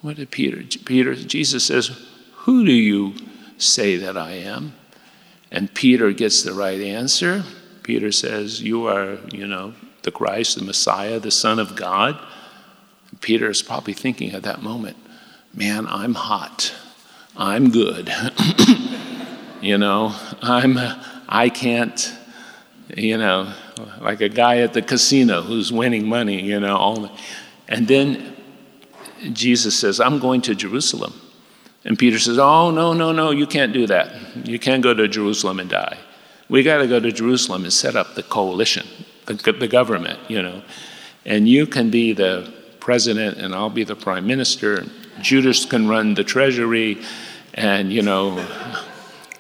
What 0.02 0.18
did 0.18 0.32
Peter? 0.32 0.64
Peter, 0.86 1.16
Jesus 1.16 1.66
says, 1.66 1.92
Who 2.40 2.66
do 2.66 2.72
you 2.72 3.14
say 3.58 3.98
that 3.98 4.18
I 4.18 4.32
am? 4.32 4.74
And 5.52 5.74
Peter 5.74 6.12
gets 6.12 6.44
the 6.44 6.54
right 6.54 6.80
answer. 6.80 7.44
Peter 7.84 8.12
says, 8.12 8.62
You 8.62 8.88
are, 8.88 9.18
you 9.32 9.48
know, 9.48 9.74
the 10.04 10.12
Christ, 10.12 10.58
the 10.58 10.64
Messiah, 10.64 11.20
the 11.20 11.32
Son 11.32 11.60
of 11.60 11.76
God. 11.76 12.20
Peter 13.22 13.50
is 13.50 13.62
probably 13.62 13.94
thinking 13.94 14.34
at 14.34 14.44
that 14.44 14.62
moment, 14.62 14.98
Man, 15.54 15.88
I'm 15.88 16.14
hot. 16.14 16.74
I'm 17.36 17.72
good. 17.72 18.14
you 19.62 19.78
know, 19.80 20.16
I'm, 20.42 20.78
I 21.28 21.50
can't, 21.50 22.14
you 22.96 23.18
know, 23.18 23.54
like 24.00 24.22
a 24.22 24.30
guy 24.30 24.60
at 24.60 24.74
the 24.74 24.84
casino 24.84 25.42
who's 25.42 25.72
winning 25.72 26.08
money, 26.08 26.44
you 26.44 26.60
know, 26.60 26.78
all 26.78 27.10
and 27.68 27.88
then 27.88 28.37
Jesus 29.34 29.78
says, 29.78 30.00
I'm 30.00 30.20
going 30.20 30.42
to 30.44 30.56
Jerusalem. 30.56 31.14
And 31.84 31.98
Peter 31.98 32.20
says, 32.20 32.38
Oh, 32.38 32.72
no, 32.72 32.94
no, 32.94 33.12
no, 33.12 33.32
you 33.32 33.48
can't 33.48 33.74
do 33.74 33.88
that. 33.88 34.48
You 34.48 34.60
can't 34.60 34.84
go 34.84 34.94
to 34.94 35.08
Jerusalem 35.08 35.60
and 35.60 35.70
die. 35.70 35.98
We 36.50 36.64
got 36.64 36.78
to 36.78 36.88
go 36.88 37.00
to 37.00 37.12
Jerusalem 37.12 37.64
and 37.64 37.74
set 37.74 37.96
up 37.96 38.16
the 38.16 38.24
coalition, 38.24 38.88
the, 39.26 39.34
the 39.34 39.68
government, 39.68 40.20
you 40.30 40.42
know. 40.42 40.62
And 41.26 41.48
you 41.48 41.66
can 41.66 41.90
be 41.90 42.14
the 42.14 42.54
president, 42.80 43.38
and 43.38 43.54
I'll 43.54 43.70
be 43.70 43.84
the 43.84 43.96
prime 43.96 44.26
minister. 44.26 44.86
Judas 45.22 45.66
can 45.66 45.88
run 45.90 46.14
the 46.14 46.24
treasury, 46.24 47.02
and, 47.54 47.92
you 47.92 48.02
know, 48.02 48.46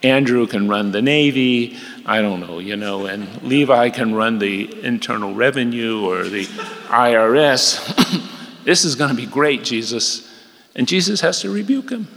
Andrew 0.03 0.47
can 0.47 0.67
run 0.67 0.91
the 0.91 1.01
navy. 1.01 1.77
I 2.05 2.21
don't 2.21 2.39
know, 2.39 2.59
you 2.59 2.75
know, 2.75 3.05
and 3.05 3.41
Levi 3.41 3.89
can 3.89 4.13
run 4.13 4.39
the 4.39 4.83
internal 4.85 5.33
revenue 5.33 6.05
or 6.05 6.23
the 6.23 6.45
IRS. 6.45 8.33
This 8.67 8.83
is 8.83 8.95
going 8.95 9.11
to 9.11 9.15
be 9.15 9.25
great, 9.25 9.63
Jesus. 9.63 10.29
And 10.75 10.89
Jesus 10.89 11.21
has 11.21 11.39
to 11.39 11.49
rebuke 11.49 11.89
him. 11.89 12.09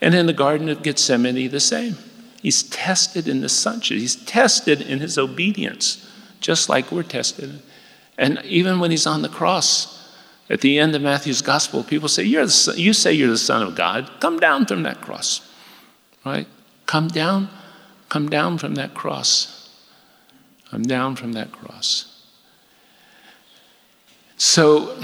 And 0.00 0.14
in 0.14 0.24
the 0.24 0.32
Garden 0.32 0.70
of 0.70 0.82
Gethsemane, 0.82 1.50
the 1.50 1.60
same. 1.60 1.98
He's 2.40 2.62
tested 2.62 3.28
in 3.28 3.42
the 3.42 3.48
sonship, 3.50 3.98
he's 3.98 4.16
tested 4.16 4.80
in 4.80 5.00
his 5.00 5.18
obedience, 5.18 6.10
just 6.40 6.70
like 6.70 6.90
we're 6.90 7.02
tested. 7.02 7.60
And 8.16 8.40
even 8.46 8.80
when 8.80 8.90
he's 8.90 9.06
on 9.06 9.20
the 9.20 9.28
cross, 9.28 10.10
at 10.48 10.62
the 10.62 10.78
end 10.78 10.96
of 10.96 11.02
Matthew's 11.02 11.42
gospel, 11.42 11.84
people 11.84 12.08
say, 12.08 12.24
you're 12.24 12.46
the 12.46 12.50
son, 12.50 12.78
You 12.78 12.94
say 12.94 13.12
you're 13.12 13.28
the 13.28 13.36
Son 13.36 13.62
of 13.62 13.76
God. 13.76 14.10
Come 14.18 14.40
down 14.40 14.64
from 14.64 14.84
that 14.84 15.02
cross. 15.02 15.46
Right? 16.24 16.46
Come 16.86 17.08
down. 17.08 17.50
Come 18.08 18.30
down 18.30 18.56
from 18.56 18.76
that 18.76 18.94
cross. 18.94 19.68
Come 20.70 20.84
down 20.84 21.16
from 21.16 21.34
that 21.34 21.52
cross. 21.52 22.06
So, 24.38 24.98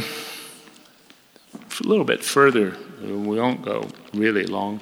a 1.81 1.87
little 1.87 2.05
bit 2.05 2.25
further. 2.25 2.77
We 3.01 3.39
won't 3.39 3.63
go 3.63 3.89
really 4.15 4.47
long, 4.47 4.81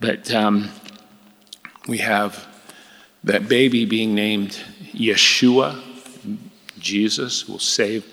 but 0.00 0.32
um, 0.32 0.70
we 1.88 1.98
have 1.98 2.46
that 3.24 3.48
baby 3.48 3.84
being 3.84 4.14
named 4.14 4.58
Yeshua. 4.92 5.80
Jesus 6.78 7.48
will 7.48 7.58
save 7.58 8.04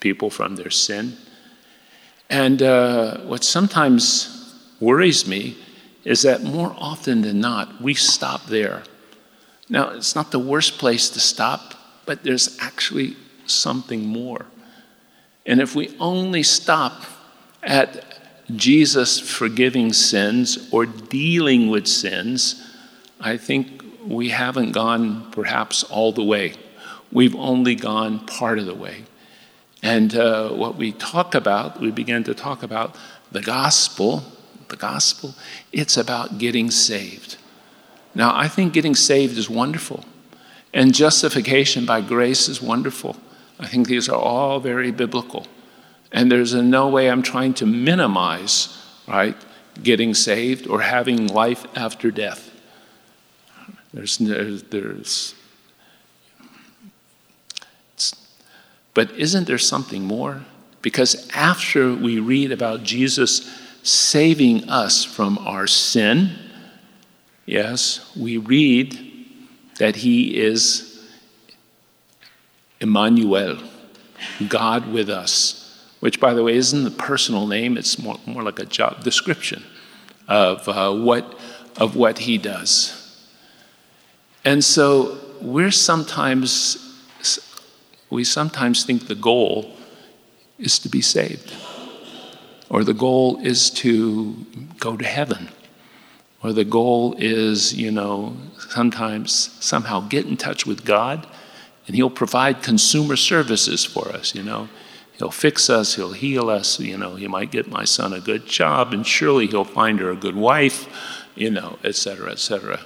people 0.00 0.30
from 0.30 0.56
their 0.56 0.70
sin. 0.70 1.16
And 2.28 2.62
uh, 2.62 3.18
what 3.20 3.44
sometimes 3.44 4.54
worries 4.80 5.26
me 5.26 5.56
is 6.04 6.22
that 6.22 6.42
more 6.42 6.74
often 6.78 7.22
than 7.22 7.40
not, 7.40 7.80
we 7.80 7.94
stop 7.94 8.46
there. 8.46 8.82
Now, 9.68 9.90
it's 9.90 10.14
not 10.14 10.30
the 10.30 10.38
worst 10.38 10.78
place 10.78 11.08
to 11.10 11.20
stop, 11.20 11.74
but 12.04 12.24
there's 12.24 12.58
actually 12.60 13.16
something 13.46 14.04
more. 14.06 14.46
And 15.46 15.60
if 15.60 15.74
we 15.74 15.94
only 15.98 16.42
stop 16.42 17.02
at 17.62 18.04
Jesus 18.54 19.18
forgiving 19.18 19.92
sins 19.92 20.68
or 20.72 20.86
dealing 20.86 21.70
with 21.70 21.86
sins, 21.86 22.68
I 23.20 23.36
think 23.36 23.82
we 24.06 24.30
haven't 24.30 24.72
gone 24.72 25.30
perhaps 25.30 25.84
all 25.84 26.12
the 26.12 26.24
way. 26.24 26.54
We've 27.10 27.36
only 27.36 27.74
gone 27.74 28.26
part 28.26 28.58
of 28.58 28.66
the 28.66 28.74
way. 28.74 29.04
And 29.82 30.14
uh, 30.14 30.50
what 30.50 30.76
we 30.76 30.92
talk 30.92 31.34
about, 31.34 31.80
we 31.80 31.90
begin 31.90 32.24
to 32.24 32.34
talk 32.34 32.62
about 32.62 32.96
the 33.30 33.42
gospel. 33.42 34.24
The 34.68 34.76
gospel, 34.76 35.34
it's 35.72 35.96
about 35.96 36.38
getting 36.38 36.70
saved. 36.70 37.36
Now, 38.14 38.34
I 38.34 38.48
think 38.48 38.72
getting 38.72 38.94
saved 38.94 39.36
is 39.38 39.48
wonderful, 39.48 40.04
and 40.72 40.94
justification 40.94 41.84
by 41.86 42.00
grace 42.00 42.48
is 42.48 42.62
wonderful. 42.62 43.16
I 43.62 43.68
think 43.68 43.88
these 43.88 44.08
are 44.08 44.20
all 44.20 44.60
very 44.60 44.90
biblical. 44.90 45.46
And 46.10 46.30
there's 46.30 46.52
in 46.52 46.68
no 46.68 46.88
way 46.88 47.08
I'm 47.08 47.22
trying 47.22 47.54
to 47.54 47.66
minimize, 47.66 48.76
right, 49.08 49.36
getting 49.82 50.12
saved 50.12 50.66
or 50.66 50.82
having 50.82 51.28
life 51.28 51.64
after 51.74 52.10
death. 52.10 52.50
There's, 53.94 54.18
there's, 54.18 54.62
there's 54.64 55.34
but 58.94 59.10
isn't 59.12 59.46
there 59.46 59.58
something 59.58 60.04
more? 60.04 60.42
Because 60.82 61.28
after 61.34 61.94
we 61.94 62.18
read 62.18 62.52
about 62.52 62.82
Jesus 62.82 63.48
saving 63.82 64.68
us 64.68 65.04
from 65.04 65.38
our 65.38 65.66
sin, 65.66 66.36
yes, 67.46 68.14
we 68.16 68.36
read 68.36 68.98
that 69.78 69.96
he 69.96 70.38
is 70.38 70.91
Emmanuel, 72.82 73.58
God 74.48 74.92
with 74.92 75.08
us 75.08 75.62
which, 76.02 76.18
by 76.18 76.34
the 76.34 76.42
way, 76.42 76.56
isn't 76.56 76.84
a 76.84 76.90
personal 76.90 77.46
name, 77.46 77.78
it's 77.78 77.96
more, 77.96 78.18
more 78.26 78.42
like 78.42 78.58
a 78.58 78.64
job 78.64 79.04
description 79.04 79.62
of, 80.26 80.68
uh, 80.68 80.92
what, 80.92 81.38
of 81.76 81.94
what 81.94 82.18
he 82.18 82.38
does. 82.38 83.24
And 84.44 84.64
so 84.64 85.16
we're 85.40 85.70
sometimes, 85.70 86.76
we 88.10 88.24
sometimes 88.24 88.84
think 88.84 89.06
the 89.06 89.14
goal 89.14 89.76
is 90.58 90.80
to 90.80 90.88
be 90.88 91.00
saved, 91.00 91.54
or 92.68 92.82
the 92.82 92.94
goal 92.94 93.38
is 93.40 93.70
to 93.70 94.44
go 94.80 94.96
to 94.96 95.04
heaven, 95.04 95.50
or 96.42 96.52
the 96.52 96.64
goal 96.64 97.14
is, 97.16 97.74
you 97.74 97.92
know, 97.92 98.36
sometimes 98.58 99.32
somehow 99.64 100.00
get 100.00 100.26
in 100.26 100.36
touch 100.36 100.66
with 100.66 100.84
God 100.84 101.28
and 101.86 101.96
He'll 101.96 102.10
provide 102.10 102.62
consumer 102.62 103.16
services 103.16 103.84
for 103.84 104.08
us, 104.08 104.34
you 104.34 104.42
know. 104.42 104.68
He'll 105.18 105.30
fix 105.30 105.70
us, 105.70 105.94
he'll 105.94 106.14
heal 106.14 106.50
us, 106.50 106.80
you 106.80 106.96
know, 106.96 107.14
he 107.14 107.28
might 107.28 107.52
get 107.52 107.70
my 107.70 107.84
son 107.84 108.12
a 108.12 108.20
good 108.20 108.46
job, 108.46 108.92
and 108.92 109.06
surely 109.06 109.46
he'll 109.46 109.64
find 109.64 110.00
her 110.00 110.10
a 110.10 110.16
good 110.16 110.34
wife, 110.34 110.88
you 111.36 111.50
know, 111.50 111.78
etc., 111.84 112.32
etc. 112.32 112.80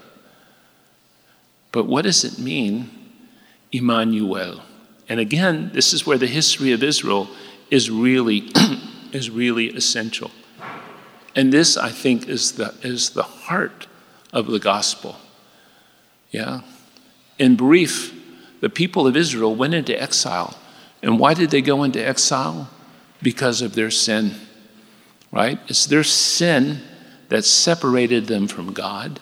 But 1.72 1.86
what 1.86 2.02
does 2.02 2.24
it 2.24 2.38
mean, 2.38 2.90
Emmanuel? 3.72 4.62
And 5.08 5.20
again, 5.20 5.70
this 5.72 5.92
is 5.92 6.06
where 6.06 6.18
the 6.18 6.26
history 6.26 6.72
of 6.72 6.82
Israel 6.82 7.28
is 7.70 7.90
really, 7.90 8.50
is 9.12 9.30
really 9.30 9.68
essential. 9.70 10.30
And 11.34 11.52
this, 11.52 11.76
I 11.76 11.90
think, 11.90 12.28
is 12.28 12.52
the, 12.52 12.74
is 12.82 13.10
the 13.10 13.22
heart 13.22 13.86
of 14.32 14.46
the 14.46 14.58
gospel. 14.58 15.16
Yeah? 16.30 16.62
In 17.38 17.56
brief, 17.56 18.12
the 18.60 18.68
people 18.70 19.06
of 19.06 19.16
Israel 19.16 19.54
went 19.54 19.74
into 19.74 20.00
exile. 20.00 20.56
And 21.02 21.18
why 21.18 21.34
did 21.34 21.50
they 21.50 21.62
go 21.62 21.82
into 21.82 22.04
exile? 22.04 22.70
Because 23.22 23.62
of 23.62 23.74
their 23.74 23.90
sin, 23.90 24.34
right? 25.30 25.58
It's 25.68 25.86
their 25.86 26.04
sin 26.04 26.80
that 27.28 27.44
separated 27.44 28.26
them 28.26 28.48
from 28.48 28.72
God. 28.72 29.20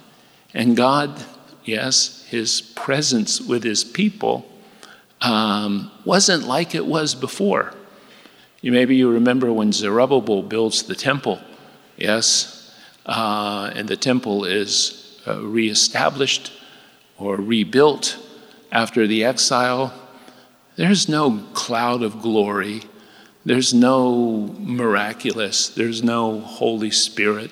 And 0.52 0.76
God, 0.76 1.24
yes, 1.64 2.24
his 2.28 2.60
presence 2.60 3.40
with 3.40 3.64
his 3.64 3.84
people 3.84 4.46
um, 5.20 5.90
wasn't 6.04 6.44
like 6.44 6.74
it 6.74 6.86
was 6.86 7.14
before. 7.14 7.74
You, 8.60 8.72
maybe 8.72 8.96
you 8.96 9.10
remember 9.10 9.52
when 9.52 9.72
Zerubbabel 9.72 10.42
builds 10.42 10.84
the 10.84 10.94
temple, 10.94 11.40
yes, 11.96 12.74
uh, 13.06 13.70
and 13.74 13.88
the 13.88 13.96
temple 13.96 14.44
is 14.44 15.20
uh, 15.26 15.40
reestablished 15.40 16.52
or 17.18 17.36
rebuilt 17.36 18.18
after 18.74 19.06
the 19.06 19.24
exile. 19.24 19.94
There's 20.76 21.08
no 21.08 21.46
cloud 21.54 22.02
of 22.02 22.20
glory. 22.20 22.82
There's 23.46 23.72
no 23.72 24.54
miraculous. 24.58 25.68
There's 25.68 26.02
no 26.02 26.40
Holy 26.40 26.90
Spirit 26.90 27.50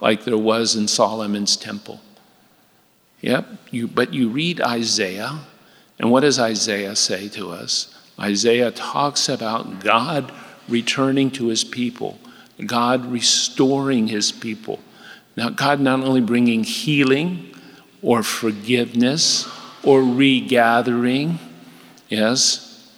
like 0.00 0.24
there 0.24 0.36
was 0.36 0.74
in 0.74 0.88
Solomon's 0.88 1.56
temple. 1.56 2.00
Yep, 3.22 3.46
you, 3.70 3.88
but 3.88 4.12
you 4.12 4.28
read 4.28 4.60
Isaiah, 4.60 5.38
and 5.98 6.10
what 6.10 6.20
does 6.20 6.38
Isaiah 6.38 6.96
say 6.96 7.28
to 7.30 7.50
us? 7.50 7.94
Isaiah 8.20 8.70
talks 8.70 9.28
about 9.28 9.80
God 9.80 10.32
returning 10.68 11.30
to 11.32 11.46
his 11.46 11.64
people, 11.64 12.18
God 12.64 13.06
restoring 13.06 14.08
his 14.08 14.32
people. 14.32 14.80
Now, 15.36 15.50
God 15.50 15.80
not 15.80 16.00
only 16.00 16.20
bringing 16.20 16.64
healing 16.64 17.54
or 18.02 18.22
forgiveness 18.22 19.46
or 19.86 20.02
regathering, 20.02 21.38
yes, 22.08 22.90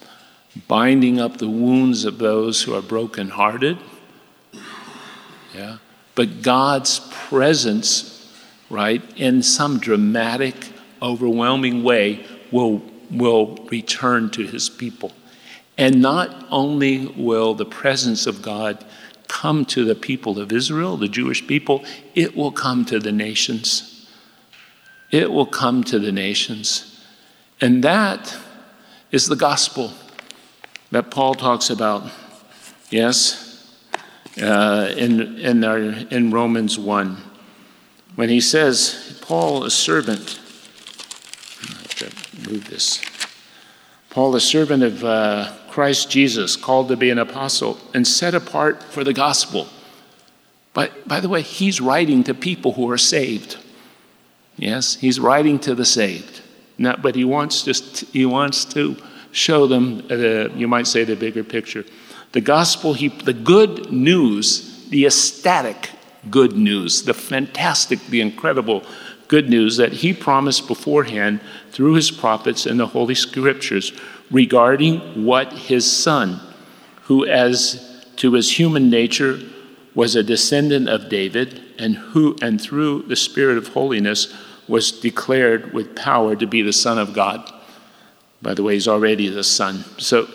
binding 0.67 1.21
up 1.21 1.37
the 1.37 1.49
wounds 1.49 2.05
of 2.05 2.19
those 2.19 2.63
who 2.63 2.75
are 2.75 2.83
brokenhearted, 2.83 3.79
yeah, 5.55 5.79
but 6.15 6.43
God's 6.43 7.01
presence, 7.29 8.33
right, 8.71 9.03
in 9.17 9.43
some 9.43 9.79
dramatic, 9.79 10.55
overwhelming 11.03 11.85
way 11.85 12.27
will, 12.51 12.83
will 13.11 13.55
return 13.71 14.31
to 14.31 14.47
his 14.47 14.69
people. 14.69 15.13
And 15.77 16.01
not 16.01 16.47
only 16.51 17.07
will 17.07 17.55
the 17.55 17.67
presence 17.67 18.27
of 18.27 18.43
God 18.43 18.85
come 19.29 19.65
to 19.67 19.85
the 19.85 19.95
people 19.95 20.41
of 20.41 20.51
Israel, 20.53 20.97
the 20.97 21.07
Jewish 21.07 21.47
people, 21.47 21.85
it 22.15 22.35
will 22.35 22.51
come 22.51 22.85
to 22.87 22.99
the 22.99 23.13
nations. 23.13 23.98
It 25.11 25.33
will 25.33 25.47
come 25.47 25.85
to 25.85 25.99
the 25.99 26.13
nations. 26.13 27.05
And 27.61 27.83
that 27.85 28.37
is 29.11 29.27
the 29.27 29.37
gospel 29.37 29.93
that 30.91 31.11
Paul 31.11 31.35
talks 31.35 31.71
about. 31.71 32.11
Yes, 32.91 33.49
uh, 34.41 34.93
in, 34.97 35.39
in, 35.39 35.65
our, 35.65 35.79
in 35.79 36.31
Romans 36.31 36.79
1. 36.79 37.17
When 38.15 38.29
he 38.29 38.41
says, 38.41 39.21
Paul, 39.23 39.65
a 39.65 39.71
servant, 39.71 40.41
move 42.49 42.69
this. 42.69 43.01
Paul, 44.11 44.35
a 44.35 44.41
servant 44.41 44.83
of 44.83 45.05
uh, 45.05 45.53
Christ 45.71 46.11
Jesus, 46.11 46.57
called 46.57 46.89
to 46.89 46.97
be 46.97 47.11
an 47.11 47.19
apostle 47.19 47.79
and 47.95 48.07
set 48.07 48.35
apart 48.35 48.83
for 48.83 49.05
the 49.05 49.13
gospel. 49.13 49.69
But 50.73 51.07
by 51.07 51.21
the 51.21 51.29
way, 51.29 51.43
he's 51.43 51.81
writing 51.81 52.25
to 52.25 52.35
people 52.35 52.73
who 52.73 52.91
are 52.91 52.99
saved. 52.99 53.59
Yes, 54.59 54.97
he's 54.97 55.21
writing 55.21 55.59
to 55.61 55.75
the 55.75 55.85
saved. 55.85 56.43
Not, 56.77 57.01
but 57.01 57.15
he 57.15 57.25
wants 57.25 57.63
to, 57.63 58.07
he 58.07 58.27
wants 58.27 58.65
to 58.67 58.97
show 59.31 59.67
them, 59.67 60.07
the, 60.09 60.53
you 60.55 60.67
might 60.69 60.87
say, 60.87 61.05
the 61.05 61.17
bigger 61.17 61.45
picture. 61.45 61.85
The 62.33 62.41
gospel, 62.41 62.93
he, 62.93 63.09
the 63.09 63.33
good 63.33 63.93
news, 63.93 64.89
the 64.89 65.07
ecstatic 65.07 65.91
good 66.31 66.57
news, 66.57 67.05
the 67.05 67.15
fantastic, 67.15 68.05
the 68.07 68.21
incredible 68.21 68.85
good 69.29 69.49
news 69.49 69.77
that 69.77 69.93
he 69.93 70.13
promised 70.13 70.67
beforehand 70.67 71.41
through 71.71 71.95
his 71.95 72.11
prophets 72.11 72.67
and 72.67 72.81
the 72.81 72.87
Holy 72.87 73.15
Scriptures 73.15 73.93
regarding 74.31 75.25
what 75.25 75.53
his 75.53 75.91
son, 75.91 76.41
who 77.03 77.25
as 77.27 78.05
to 78.17 78.33
his 78.33 78.59
human 78.59 78.91
nature 78.91 79.41
was 79.95 80.17
a 80.17 80.23
descendant 80.23 80.89
of 80.89 81.09
David, 81.09 81.63
and 81.79 81.97
who 81.97 82.37
and 82.43 82.61
through 82.61 83.03
the 83.03 83.17
Spirit 83.17 83.57
of 83.57 83.69
holiness 83.69 84.35
was 84.69 84.93
declared 84.93 85.73
with 85.73 85.97
power 85.97 86.37
to 86.37 86.47
be 86.47 86.63
the 86.63 86.73
Son 86.73 86.99
of 86.99 87.15
God. 87.15 87.51
By 88.41 88.55
the 88.55 88.63
way, 88.63 88.75
he's 88.75 88.89
already 88.89 89.29
the 89.29 89.45
Son. 89.45 89.85
So, 89.99 90.29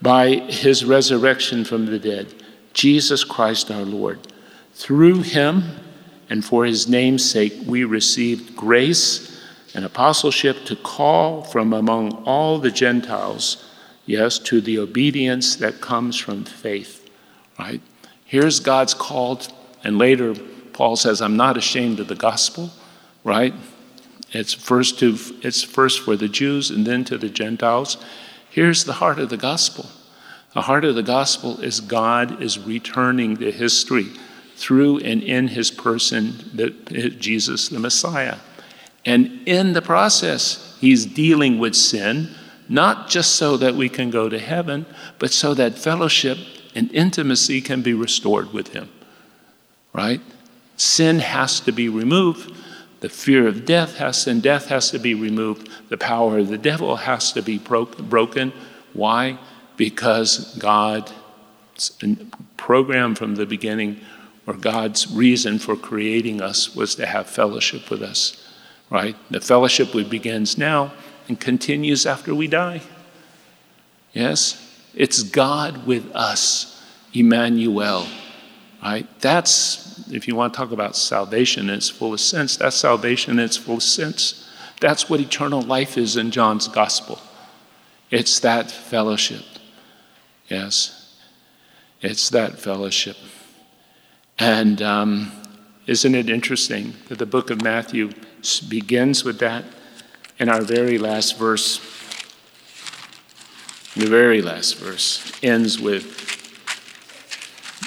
by 0.00 0.36
his 0.36 0.84
resurrection 0.84 1.64
from 1.64 1.86
the 1.86 1.98
dead, 1.98 2.34
Jesus 2.72 3.22
Christ 3.24 3.70
our 3.70 3.82
Lord, 3.82 4.18
through 4.74 5.22
him 5.22 5.62
and 6.28 6.44
for 6.44 6.64
his 6.64 6.88
name's 6.88 7.28
sake, 7.28 7.54
we 7.66 7.84
received 7.84 8.56
grace 8.56 9.40
and 9.74 9.84
apostleship 9.84 10.64
to 10.64 10.76
call 10.76 11.42
from 11.42 11.72
among 11.72 12.12
all 12.24 12.58
the 12.58 12.70
Gentiles, 12.70 13.70
yes, 14.06 14.38
to 14.38 14.60
the 14.60 14.78
obedience 14.78 15.56
that 15.56 15.80
comes 15.80 16.18
from 16.18 16.44
faith, 16.44 17.08
right? 17.58 17.80
Here's 18.24 18.60
God's 18.60 18.94
called, 18.94 19.52
and 19.84 19.98
later 19.98 20.34
Paul 20.72 20.96
says, 20.96 21.20
I'm 21.20 21.36
not 21.36 21.56
ashamed 21.56 22.00
of 22.00 22.08
the 22.08 22.14
gospel, 22.14 22.70
right? 23.24 23.54
It's 24.32 24.54
first 24.54 24.98
to 25.00 25.16
it's 25.42 25.62
first 25.62 26.00
for 26.00 26.16
the 26.16 26.28
Jews 26.28 26.70
and 26.70 26.86
then 26.86 27.04
to 27.04 27.18
the 27.18 27.28
Gentiles. 27.28 27.96
Here's 28.50 28.84
the 28.84 28.94
heart 28.94 29.18
of 29.18 29.30
the 29.30 29.36
gospel. 29.36 29.86
The 30.54 30.62
heart 30.62 30.84
of 30.84 30.94
the 30.94 31.02
gospel 31.02 31.60
is 31.60 31.80
God 31.80 32.42
is 32.42 32.58
returning 32.58 33.36
to 33.38 33.50
history 33.50 34.08
through 34.56 34.98
and 34.98 35.22
in 35.22 35.48
his 35.48 35.70
person, 35.70 36.34
Jesus 37.18 37.68
the 37.68 37.78
Messiah. 37.78 38.36
And 39.04 39.40
in 39.46 39.72
the 39.72 39.82
process, 39.82 40.76
he's 40.80 41.06
dealing 41.06 41.58
with 41.58 41.74
sin, 41.74 42.30
not 42.68 43.08
just 43.08 43.36
so 43.36 43.56
that 43.56 43.74
we 43.74 43.88
can 43.88 44.10
go 44.10 44.28
to 44.28 44.38
heaven, 44.38 44.86
but 45.18 45.32
so 45.32 45.54
that 45.54 45.78
fellowship 45.78 46.38
and 46.74 46.92
intimacy 46.92 47.60
can 47.60 47.82
be 47.82 47.94
restored 47.94 48.52
with 48.52 48.68
him. 48.68 48.90
Right? 49.92 50.20
Sin 50.76 51.18
has 51.18 51.60
to 51.60 51.72
be 51.72 51.88
removed. 51.88 52.54
The 53.02 53.08
fear 53.08 53.46
of 53.46 53.64
death 53.64 53.98
has 53.98 54.26
and 54.26 54.42
death 54.42 54.66
has 54.66 54.90
to 54.90 54.98
be 54.98 55.14
removed. 55.14 55.68
The 55.90 55.98
power 55.98 56.38
of 56.38 56.48
the 56.48 56.58
devil 56.58 56.96
has 56.96 57.30
to 57.32 57.42
be 57.42 57.58
broken. 57.58 58.52
Why? 58.94 59.38
Because 59.76 60.56
God's 60.56 61.12
program 62.56 63.14
from 63.14 63.34
the 63.34 63.46
beginning, 63.46 64.00
or 64.46 64.54
God's 64.54 65.12
reason 65.12 65.58
for 65.58 65.76
creating 65.76 66.40
us, 66.40 66.74
was 66.74 66.94
to 66.96 67.06
have 67.06 67.28
fellowship 67.28 67.90
with 67.90 68.02
us 68.02 68.42
right? 68.92 69.16
The 69.30 69.40
fellowship 69.40 69.92
begins 70.10 70.58
now 70.58 70.92
and 71.26 71.40
continues 71.40 72.04
after 72.04 72.34
we 72.34 72.46
die. 72.46 72.82
Yes? 74.12 74.58
It's 74.94 75.22
God 75.22 75.86
with 75.86 76.14
us, 76.14 76.84
Emmanuel, 77.14 78.06
right? 78.82 79.06
That's, 79.20 80.08
if 80.10 80.26
you 80.26 80.34
want 80.34 80.52
to 80.52 80.56
talk 80.56 80.72
about 80.72 80.96
salvation 80.96 81.68
in 81.68 81.76
its 81.76 81.88
fullest 81.88 82.28
sense, 82.28 82.56
that's 82.56 82.76
salvation 82.76 83.38
in 83.38 83.44
its 83.44 83.56
fullest 83.56 83.94
sense. 83.94 84.48
That's 84.80 85.08
what 85.08 85.20
eternal 85.20 85.62
life 85.62 85.96
is 85.96 86.16
in 86.16 86.30
John's 86.30 86.66
gospel. 86.68 87.20
It's 88.10 88.40
that 88.40 88.70
fellowship. 88.70 89.44
Yes? 90.48 91.16
It's 92.00 92.28
that 92.30 92.58
fellowship. 92.58 93.16
And 94.38 94.82
um, 94.82 95.30
isn't 95.86 96.14
it 96.14 96.28
interesting 96.28 96.94
that 97.08 97.18
the 97.18 97.26
book 97.26 97.50
of 97.50 97.62
Matthew 97.62 98.10
begins 98.68 99.24
with 99.24 99.38
that, 99.38 99.64
and 100.38 100.50
our 100.50 100.62
very 100.62 100.98
last 100.98 101.38
verse, 101.38 101.78
the 103.94 104.06
very 104.06 104.42
last 104.42 104.78
verse, 104.78 105.32
ends 105.42 105.78
with 105.78 106.21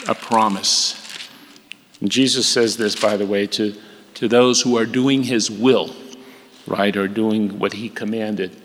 a 0.08 0.16
promise. 0.16 1.02
And 2.02 2.12
Jesus 2.12 2.48
says 2.48 2.78
this, 2.78 2.96
by 2.96 3.18
the 3.18 3.26
way, 3.26 3.48
to, 3.48 3.76
to 4.16 4.28
those 4.28 4.62
who 4.62 4.78
are 4.78 4.86
doing 4.86 5.24
his 5.24 5.50
will, 5.50 5.96
right, 6.68 6.96
or 6.96 7.08
doing 7.08 7.60
what 7.60 7.74
he 7.74 7.90
commanded. 7.90 8.56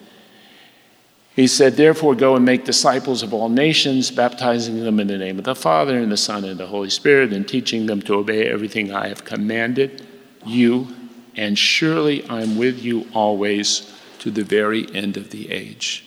He 1.37 1.47
said, 1.47 1.75
Therefore, 1.75 2.15
go 2.15 2.37
and 2.37 2.45
make 2.45 2.65
disciples 2.65 3.23
of 3.23 3.33
all 3.33 3.49
nations, 3.49 4.11
baptizing 4.11 4.83
them 4.83 5.01
in 5.01 5.07
the 5.07 5.17
name 5.17 5.39
of 5.39 5.45
the 5.45 5.55
Father, 5.55 5.97
and 5.97 6.11
the 6.11 6.17
Son, 6.17 6.45
and 6.45 6.59
the 6.59 6.67
Holy 6.67 6.91
Spirit, 6.91 7.33
and 7.33 7.49
teaching 7.49 7.87
them 7.87 8.03
to 8.03 8.15
obey 8.15 8.47
everything 8.49 8.93
I 8.93 9.09
have 9.09 9.25
commanded 9.25 10.07
you 10.45 10.89
and 11.37 11.59
surely 11.59 12.29
I'm 12.29 12.57
with 12.57 12.83
you 12.83 13.07
always 13.15 13.91
to 14.19 14.31
the 14.31 14.45
very 14.45 14.93
end 14.95 15.17
of 15.17 15.31
the 15.31 15.51
age. 15.51 16.05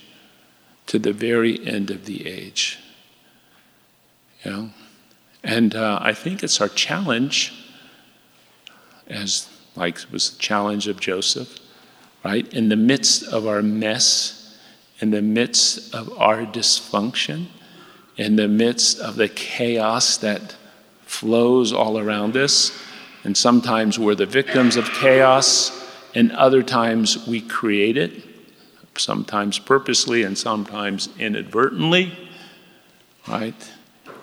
To 0.86 0.98
the 0.98 1.12
very 1.12 1.64
end 1.66 1.90
of 1.90 2.04
the 2.04 2.26
age. 2.26 2.78
You 4.44 4.50
know? 4.50 4.70
And 5.44 5.74
uh, 5.74 5.98
I 6.00 6.14
think 6.14 6.42
it's 6.42 6.60
our 6.62 6.70
challenge, 6.70 7.52
as 9.06 9.48
like 9.76 9.98
was 10.10 10.30
the 10.30 10.38
challenge 10.38 10.88
of 10.88 10.98
Joseph, 10.98 11.58
right? 12.24 12.50
In 12.52 12.70
the 12.70 12.76
midst 12.76 13.24
of 13.24 13.46
our 13.46 13.60
mess, 13.60 14.58
in 15.00 15.10
the 15.10 15.20
midst 15.20 15.94
of 15.94 16.10
our 16.18 16.46
dysfunction, 16.46 17.46
in 18.16 18.36
the 18.36 18.48
midst 18.48 18.98
of 19.00 19.16
the 19.16 19.28
chaos 19.28 20.16
that 20.18 20.56
flows 21.04 21.74
all 21.74 21.98
around 21.98 22.36
us, 22.36 22.72
and 23.22 23.36
sometimes 23.36 23.98
we're 23.98 24.14
the 24.14 24.24
victims 24.24 24.76
of 24.76 24.86
chaos, 24.92 25.84
and 26.14 26.32
other 26.32 26.62
times 26.62 27.26
we 27.26 27.42
create 27.42 27.98
it, 27.98 28.24
sometimes 28.96 29.58
purposely 29.58 30.22
and 30.22 30.38
sometimes 30.38 31.10
inadvertently, 31.18 32.16
right? 33.28 33.73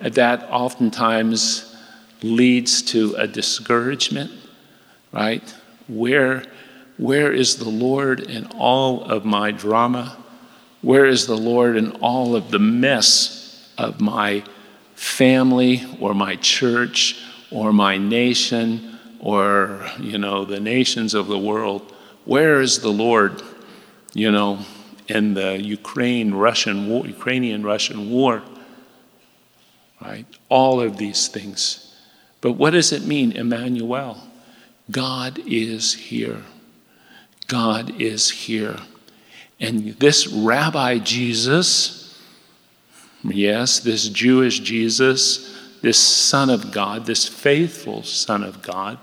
That 0.02 0.48
oftentimes 0.50 1.74
leads 2.22 2.82
to 2.82 3.14
a 3.16 3.26
discouragement, 3.26 4.32
right? 5.12 5.54
Where, 5.88 6.44
where 6.98 7.32
is 7.32 7.56
the 7.56 7.68
Lord 7.68 8.20
in 8.20 8.46
all 8.58 9.04
of 9.04 9.24
my 9.24 9.52
drama? 9.52 10.16
Where 10.80 11.06
is 11.06 11.26
the 11.26 11.36
Lord 11.36 11.76
in 11.76 11.92
all 11.92 12.34
of 12.34 12.50
the 12.50 12.58
mess 12.58 13.70
of 13.78 14.00
my 14.00 14.42
family 14.94 15.84
or 16.00 16.14
my 16.14 16.36
church 16.36 17.22
or 17.50 17.72
my 17.72 17.96
nation 17.96 18.98
or, 19.20 19.88
you 20.00 20.18
know, 20.18 20.44
the 20.44 20.60
nations 20.60 21.14
of 21.14 21.28
the 21.28 21.38
world? 21.38 21.92
Where 22.24 22.60
is 22.60 22.80
the 22.80 22.90
Lord, 22.90 23.42
you 24.14 24.32
know, 24.32 24.60
in 25.08 25.34
the 25.34 25.60
Ukraine 25.60 26.34
Russian 26.34 26.88
war, 26.88 27.06
Ukrainian 27.06 27.62
Russian 27.62 28.10
war? 28.10 28.42
Right? 30.02 30.26
All 30.48 30.80
of 30.80 30.96
these 30.96 31.28
things. 31.28 31.94
But 32.40 32.52
what 32.52 32.70
does 32.70 32.92
it 32.92 33.04
mean, 33.04 33.32
Emmanuel? 33.32 34.18
God 34.90 35.38
is 35.46 35.94
here. 35.94 36.42
God 37.46 38.00
is 38.00 38.30
here. 38.30 38.78
And 39.60 39.94
this 40.00 40.26
Rabbi 40.26 40.98
Jesus, 40.98 42.20
yes, 43.22 43.78
this 43.78 44.08
Jewish 44.08 44.58
Jesus, 44.58 45.56
this 45.82 45.98
Son 45.98 46.50
of 46.50 46.72
God, 46.72 47.06
this 47.06 47.28
faithful 47.28 48.02
Son 48.02 48.42
of 48.42 48.60
God, 48.60 48.98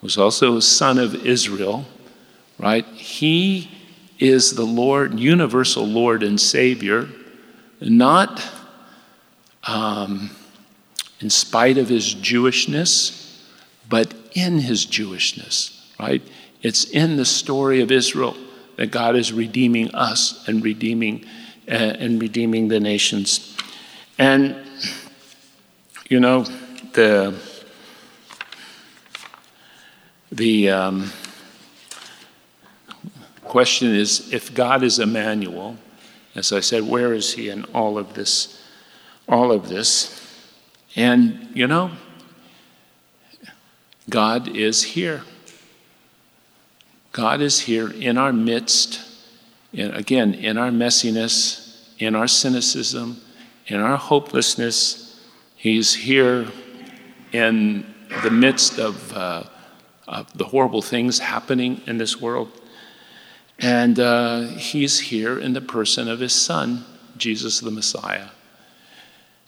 was 0.00 0.18
also 0.18 0.56
a 0.56 0.62
son 0.62 0.98
of 0.98 1.24
Israel, 1.24 1.84
right? 2.58 2.84
He 2.86 3.70
is 4.18 4.54
the 4.54 4.66
Lord, 4.66 5.18
universal 5.20 5.86
Lord 5.86 6.24
and 6.24 6.40
Savior, 6.40 7.08
not 7.80 8.42
um, 9.64 10.30
in 11.20 11.30
spite 11.30 11.78
of 11.78 11.88
his 11.88 12.14
Jewishness, 12.14 13.40
but 13.88 14.14
in 14.34 14.58
his 14.58 14.86
Jewishness, 14.86 15.78
right? 15.98 16.22
It's 16.62 16.84
in 16.84 17.16
the 17.16 17.24
story 17.24 17.80
of 17.80 17.90
Israel 17.90 18.36
that 18.76 18.90
God 18.90 19.16
is 19.16 19.32
redeeming 19.32 19.94
us 19.94 20.46
and 20.48 20.64
redeeming 20.64 21.24
uh, 21.68 21.74
and 21.74 22.20
redeeming 22.20 22.68
the 22.68 22.80
nations. 22.80 23.56
And 24.18 24.56
you 26.08 26.20
know 26.20 26.44
the 26.92 27.34
the 30.30 30.70
um, 30.70 31.12
question 33.44 33.94
is 33.94 34.32
if 34.32 34.54
God 34.54 34.82
is 34.82 34.98
Emmanuel, 34.98 35.76
as 36.34 36.52
I 36.52 36.60
said, 36.60 36.88
where 36.88 37.12
is 37.12 37.34
He 37.34 37.48
in 37.50 37.64
all 37.66 37.98
of 37.98 38.14
this? 38.14 38.61
All 39.32 39.50
of 39.50 39.70
this, 39.70 40.20
and 40.94 41.48
you 41.54 41.66
know, 41.66 41.90
God 44.10 44.54
is 44.54 44.82
here. 44.82 45.22
God 47.12 47.40
is 47.40 47.60
here 47.60 47.90
in 47.90 48.18
our 48.18 48.30
midst, 48.30 49.00
in, 49.72 49.90
again, 49.92 50.34
in 50.34 50.58
our 50.58 50.68
messiness, 50.68 51.88
in 51.98 52.14
our 52.14 52.28
cynicism, 52.28 53.22
in 53.68 53.80
our 53.80 53.96
hopelessness. 53.96 55.18
He's 55.56 55.94
here 55.94 56.48
in 57.32 57.86
the 58.22 58.30
midst 58.30 58.78
of, 58.78 59.14
uh, 59.14 59.44
of 60.06 60.30
the 60.36 60.44
horrible 60.44 60.82
things 60.82 61.20
happening 61.20 61.80
in 61.86 61.96
this 61.96 62.20
world. 62.20 62.50
And 63.58 63.98
uh, 63.98 64.42
He's 64.58 65.00
here 65.00 65.38
in 65.38 65.54
the 65.54 65.62
person 65.62 66.06
of 66.06 66.20
His 66.20 66.34
Son, 66.34 66.84
Jesus 67.16 67.60
the 67.60 67.70
Messiah. 67.70 68.26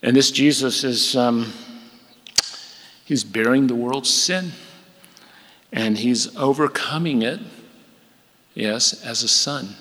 And 0.05 0.15
this 0.15 0.31
Jesus 0.31 0.85
is, 0.85 1.17
um, 1.17 1.53
He's 3.05 3.25
bearing 3.25 3.67
the 3.67 3.75
world's 3.75 4.15
sin. 4.15 4.53
And 5.73 5.99
He's 5.99 6.37
overcoming 6.37 7.23
it 7.23 7.41
Yes, 8.55 9.05
as 9.05 9.25
a 9.25 9.29
son. 9.29 9.75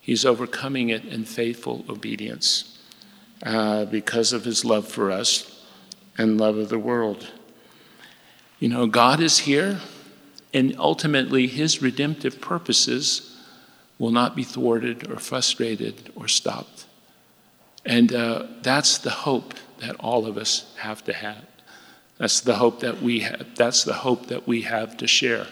He's 0.00 0.24
overcoming 0.24 0.88
it 0.88 1.04
in 1.04 1.26
faithful 1.26 1.84
obedience 1.88 2.78
uh, 3.44 3.84
because 3.84 4.32
of 4.32 4.44
his 4.44 4.64
love 4.64 4.88
for 4.88 5.10
us 5.10 5.62
and 6.16 6.40
love 6.40 6.56
of 6.56 6.70
the 6.70 6.78
world. 6.78 7.30
You 8.58 8.68
know, 8.68 8.86
God 8.86 9.20
is 9.20 9.40
here, 9.40 9.80
and 10.54 10.74
ultimately 10.78 11.46
his 11.46 11.82
redemptive 11.82 12.40
purposes 12.40 13.38
will 13.98 14.10
not 14.10 14.34
be 14.34 14.42
thwarted 14.42 15.10
or 15.10 15.18
frustrated 15.18 16.10
or 16.16 16.26
stopped. 16.26 16.86
And 17.84 18.12
uh, 18.12 18.46
that's 18.62 18.98
the 18.98 19.10
hope 19.10 19.54
that 19.78 19.96
all 19.96 20.26
of 20.26 20.36
us 20.36 20.74
have 20.78 21.02
to 21.04 21.12
have. 21.12 21.44
That's 22.18 22.40
the 22.40 22.56
hope 22.56 22.80
that 22.80 23.00
we 23.00 23.20
have. 23.20 23.46
That's 23.56 23.84
the 23.84 23.94
hope 23.94 24.26
that 24.26 24.46
we 24.46 24.62
have 24.62 24.96
to 24.98 25.06
share. 25.06 25.46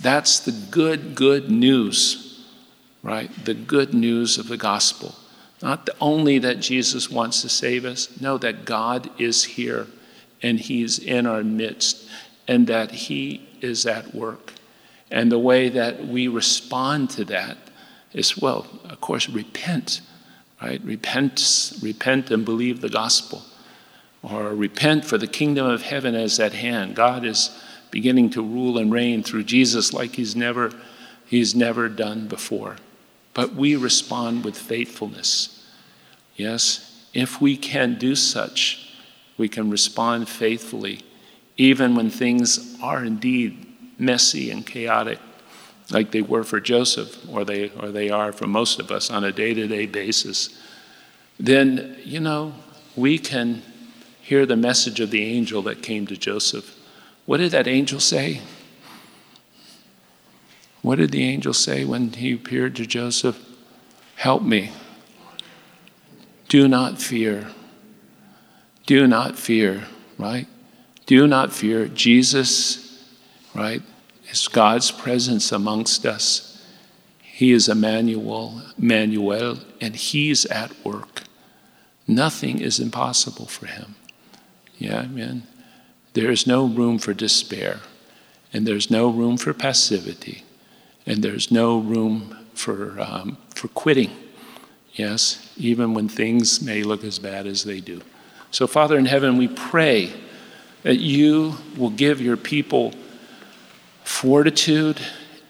That's 0.00 0.38
the 0.38 0.52
good, 0.52 1.14
good 1.14 1.50
news, 1.50 2.46
right? 3.02 3.30
The 3.44 3.54
good 3.54 3.92
news 3.92 4.38
of 4.38 4.48
the 4.48 4.56
gospel. 4.56 5.14
Not 5.60 5.88
only 6.00 6.38
that 6.38 6.60
Jesus 6.60 7.10
wants 7.10 7.42
to 7.42 7.48
save 7.48 7.84
us, 7.84 8.20
no, 8.20 8.38
that 8.38 8.64
God 8.64 9.10
is 9.20 9.44
here 9.44 9.86
and 10.42 10.58
He's 10.58 10.98
in 10.98 11.26
our 11.26 11.42
midst 11.42 12.08
and 12.48 12.66
that 12.66 12.90
He 12.90 13.48
is 13.60 13.86
at 13.86 14.14
work. 14.14 14.52
And 15.10 15.30
the 15.30 15.38
way 15.38 15.68
that 15.68 16.06
we 16.06 16.26
respond 16.26 17.10
to 17.10 17.24
that 17.26 17.56
is, 18.12 18.38
well, 18.38 18.66
of 18.84 19.00
course, 19.00 19.28
repent, 19.28 20.00
right? 20.62 20.80
Repent, 20.84 21.72
repent 21.82 22.30
and 22.30 22.44
believe 22.44 22.80
the 22.80 22.88
gospel. 22.88 23.42
Or 24.22 24.54
repent 24.54 25.04
for 25.04 25.18
the 25.18 25.26
kingdom 25.26 25.66
of 25.66 25.82
heaven 25.82 26.14
is 26.14 26.38
at 26.38 26.52
hand. 26.52 26.94
God 26.94 27.24
is 27.24 27.50
beginning 27.90 28.30
to 28.30 28.42
rule 28.42 28.78
and 28.78 28.92
reign 28.92 29.22
through 29.22 29.44
Jesus 29.44 29.92
like 29.92 30.14
he's 30.14 30.36
never, 30.36 30.72
he's 31.26 31.54
never 31.54 31.88
done 31.88 32.28
before. 32.28 32.76
But 33.34 33.54
we 33.54 33.74
respond 33.74 34.44
with 34.44 34.56
faithfulness. 34.56 35.64
Yes, 36.36 37.06
if 37.12 37.40
we 37.40 37.56
can 37.56 37.98
do 37.98 38.14
such, 38.14 38.94
we 39.36 39.48
can 39.48 39.70
respond 39.70 40.28
faithfully, 40.28 41.00
even 41.56 41.94
when 41.94 42.10
things 42.10 42.76
are 42.80 43.04
indeed 43.04 43.66
messy 43.98 44.50
and 44.50 44.66
chaotic, 44.66 45.18
like 45.90 46.10
they 46.10 46.22
were 46.22 46.44
for 46.44 46.60
Joseph, 46.60 47.18
or 47.28 47.44
they, 47.44 47.70
or 47.70 47.90
they 47.90 48.10
are 48.10 48.32
for 48.32 48.46
most 48.46 48.80
of 48.80 48.90
us 48.90 49.10
on 49.10 49.24
a 49.24 49.32
day 49.32 49.54
to 49.54 49.66
day 49.66 49.86
basis. 49.86 50.58
Then, 51.38 51.96
you 52.04 52.20
know, 52.20 52.54
we 52.94 53.18
can 53.18 53.62
hear 54.20 54.46
the 54.46 54.56
message 54.56 55.00
of 55.00 55.10
the 55.10 55.24
angel 55.24 55.62
that 55.62 55.82
came 55.82 56.06
to 56.06 56.16
Joseph 56.16 56.78
what 57.24 57.38
did 57.38 57.52
that 57.52 57.68
angel 57.68 58.00
say? 58.00 58.40
What 60.82 60.96
did 60.96 61.12
the 61.12 61.24
angel 61.24 61.52
say 61.52 61.84
when 61.84 62.12
he 62.12 62.32
appeared 62.32 62.74
to 62.76 62.86
Joseph? 62.86 63.38
Help 64.16 64.42
me. 64.42 64.72
Do 66.48 66.66
not 66.66 67.00
fear. 67.00 67.48
Do 68.86 69.06
not 69.06 69.38
fear, 69.38 69.84
right? 70.18 70.48
Do 71.06 71.26
not 71.28 71.52
fear. 71.52 71.86
Jesus, 71.86 73.06
right, 73.54 73.82
is 74.32 74.48
God's 74.48 74.90
presence 74.90 75.52
amongst 75.52 76.06
us. 76.06 76.48
He 77.20 77.52
is 77.52 77.68
Emmanuel, 77.68 78.62
Emmanuel, 78.78 79.58
and 79.80 79.94
He's 79.94 80.46
at 80.46 80.84
work. 80.84 81.22
Nothing 82.06 82.60
is 82.60 82.80
impossible 82.80 83.46
for 83.46 83.66
Him. 83.66 83.94
Yeah, 84.78 85.02
amen. 85.02 85.44
There 86.14 86.30
is 86.30 86.46
no 86.46 86.66
room 86.66 86.98
for 86.98 87.14
despair, 87.14 87.80
and 88.52 88.66
there's 88.66 88.90
no 88.90 89.08
room 89.08 89.36
for 89.36 89.54
passivity, 89.54 90.44
and 91.06 91.22
there's 91.22 91.50
no 91.50 91.78
room 91.78 92.36
for, 92.54 93.00
um, 93.00 93.38
for 93.54 93.68
quitting. 93.68 94.10
Yes, 94.94 95.52
even 95.56 95.94
when 95.94 96.08
things 96.08 96.60
may 96.60 96.82
look 96.82 97.02
as 97.02 97.18
bad 97.18 97.46
as 97.46 97.64
they 97.64 97.80
do. 97.80 98.02
So, 98.50 98.66
Father 98.66 98.98
in 98.98 99.06
heaven, 99.06 99.38
we 99.38 99.48
pray 99.48 100.12
that 100.82 100.98
you 100.98 101.54
will 101.76 101.90
give 101.90 102.20
your 102.20 102.36
people 102.36 102.92
fortitude 104.04 105.00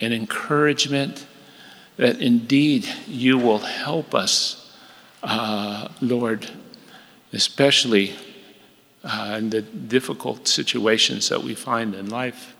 and 0.00 0.12
encouragement, 0.12 1.26
that 1.96 2.20
indeed 2.20 2.86
you 3.06 3.38
will 3.38 3.58
help 3.58 4.14
us, 4.14 4.74
uh, 5.22 5.88
Lord, 6.00 6.50
especially 7.32 8.14
uh, 9.04 9.34
and 9.36 9.50
the 9.50 9.62
difficult 9.62 10.46
situations 10.46 11.28
that 11.28 11.42
we 11.42 11.54
find 11.54 11.94
in 11.94 12.08
life, 12.08 12.54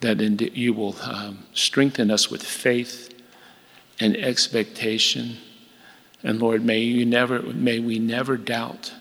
that 0.00 0.20
indeed 0.20 0.54
you 0.54 0.72
will 0.72 0.96
um, 1.02 1.44
strengthen 1.52 2.10
us 2.10 2.30
with 2.30 2.42
faith 2.42 3.14
and 4.00 4.16
expectation. 4.16 5.36
And 6.22 6.40
Lord, 6.40 6.64
may 6.64 6.80
you 6.80 7.04
never, 7.04 7.42
may 7.42 7.78
we 7.78 7.98
never 7.98 8.36
doubt, 8.36 8.92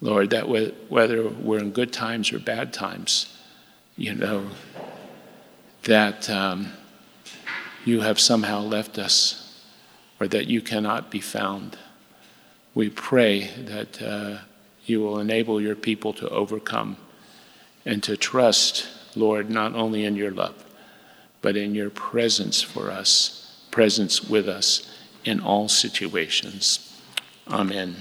Lord, 0.00 0.30
that 0.30 0.48
whether 0.88 1.28
we're 1.28 1.58
in 1.58 1.70
good 1.70 1.92
times 1.92 2.32
or 2.32 2.38
bad 2.38 2.72
times, 2.72 3.36
you 4.00 4.14
know, 4.14 4.46
that 5.82 6.30
um, 6.30 6.72
you 7.84 8.00
have 8.00 8.18
somehow 8.18 8.60
left 8.60 8.98
us 8.98 9.62
or 10.18 10.26
that 10.26 10.46
you 10.46 10.62
cannot 10.62 11.10
be 11.10 11.20
found. 11.20 11.76
We 12.74 12.88
pray 12.88 13.50
that 13.58 14.00
uh, 14.00 14.38
you 14.86 15.00
will 15.00 15.20
enable 15.20 15.60
your 15.60 15.76
people 15.76 16.14
to 16.14 16.28
overcome 16.30 16.96
and 17.84 18.02
to 18.04 18.16
trust, 18.16 18.88
Lord, 19.14 19.50
not 19.50 19.74
only 19.74 20.06
in 20.06 20.16
your 20.16 20.30
love, 20.30 20.64
but 21.42 21.54
in 21.54 21.74
your 21.74 21.90
presence 21.90 22.62
for 22.62 22.90
us, 22.90 23.66
presence 23.70 24.24
with 24.24 24.48
us 24.48 24.90
in 25.26 25.40
all 25.40 25.68
situations. 25.68 26.98
Amen. 27.48 27.96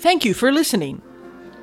Thank 0.00 0.24
you 0.24 0.34
for 0.34 0.50
listening. 0.50 1.02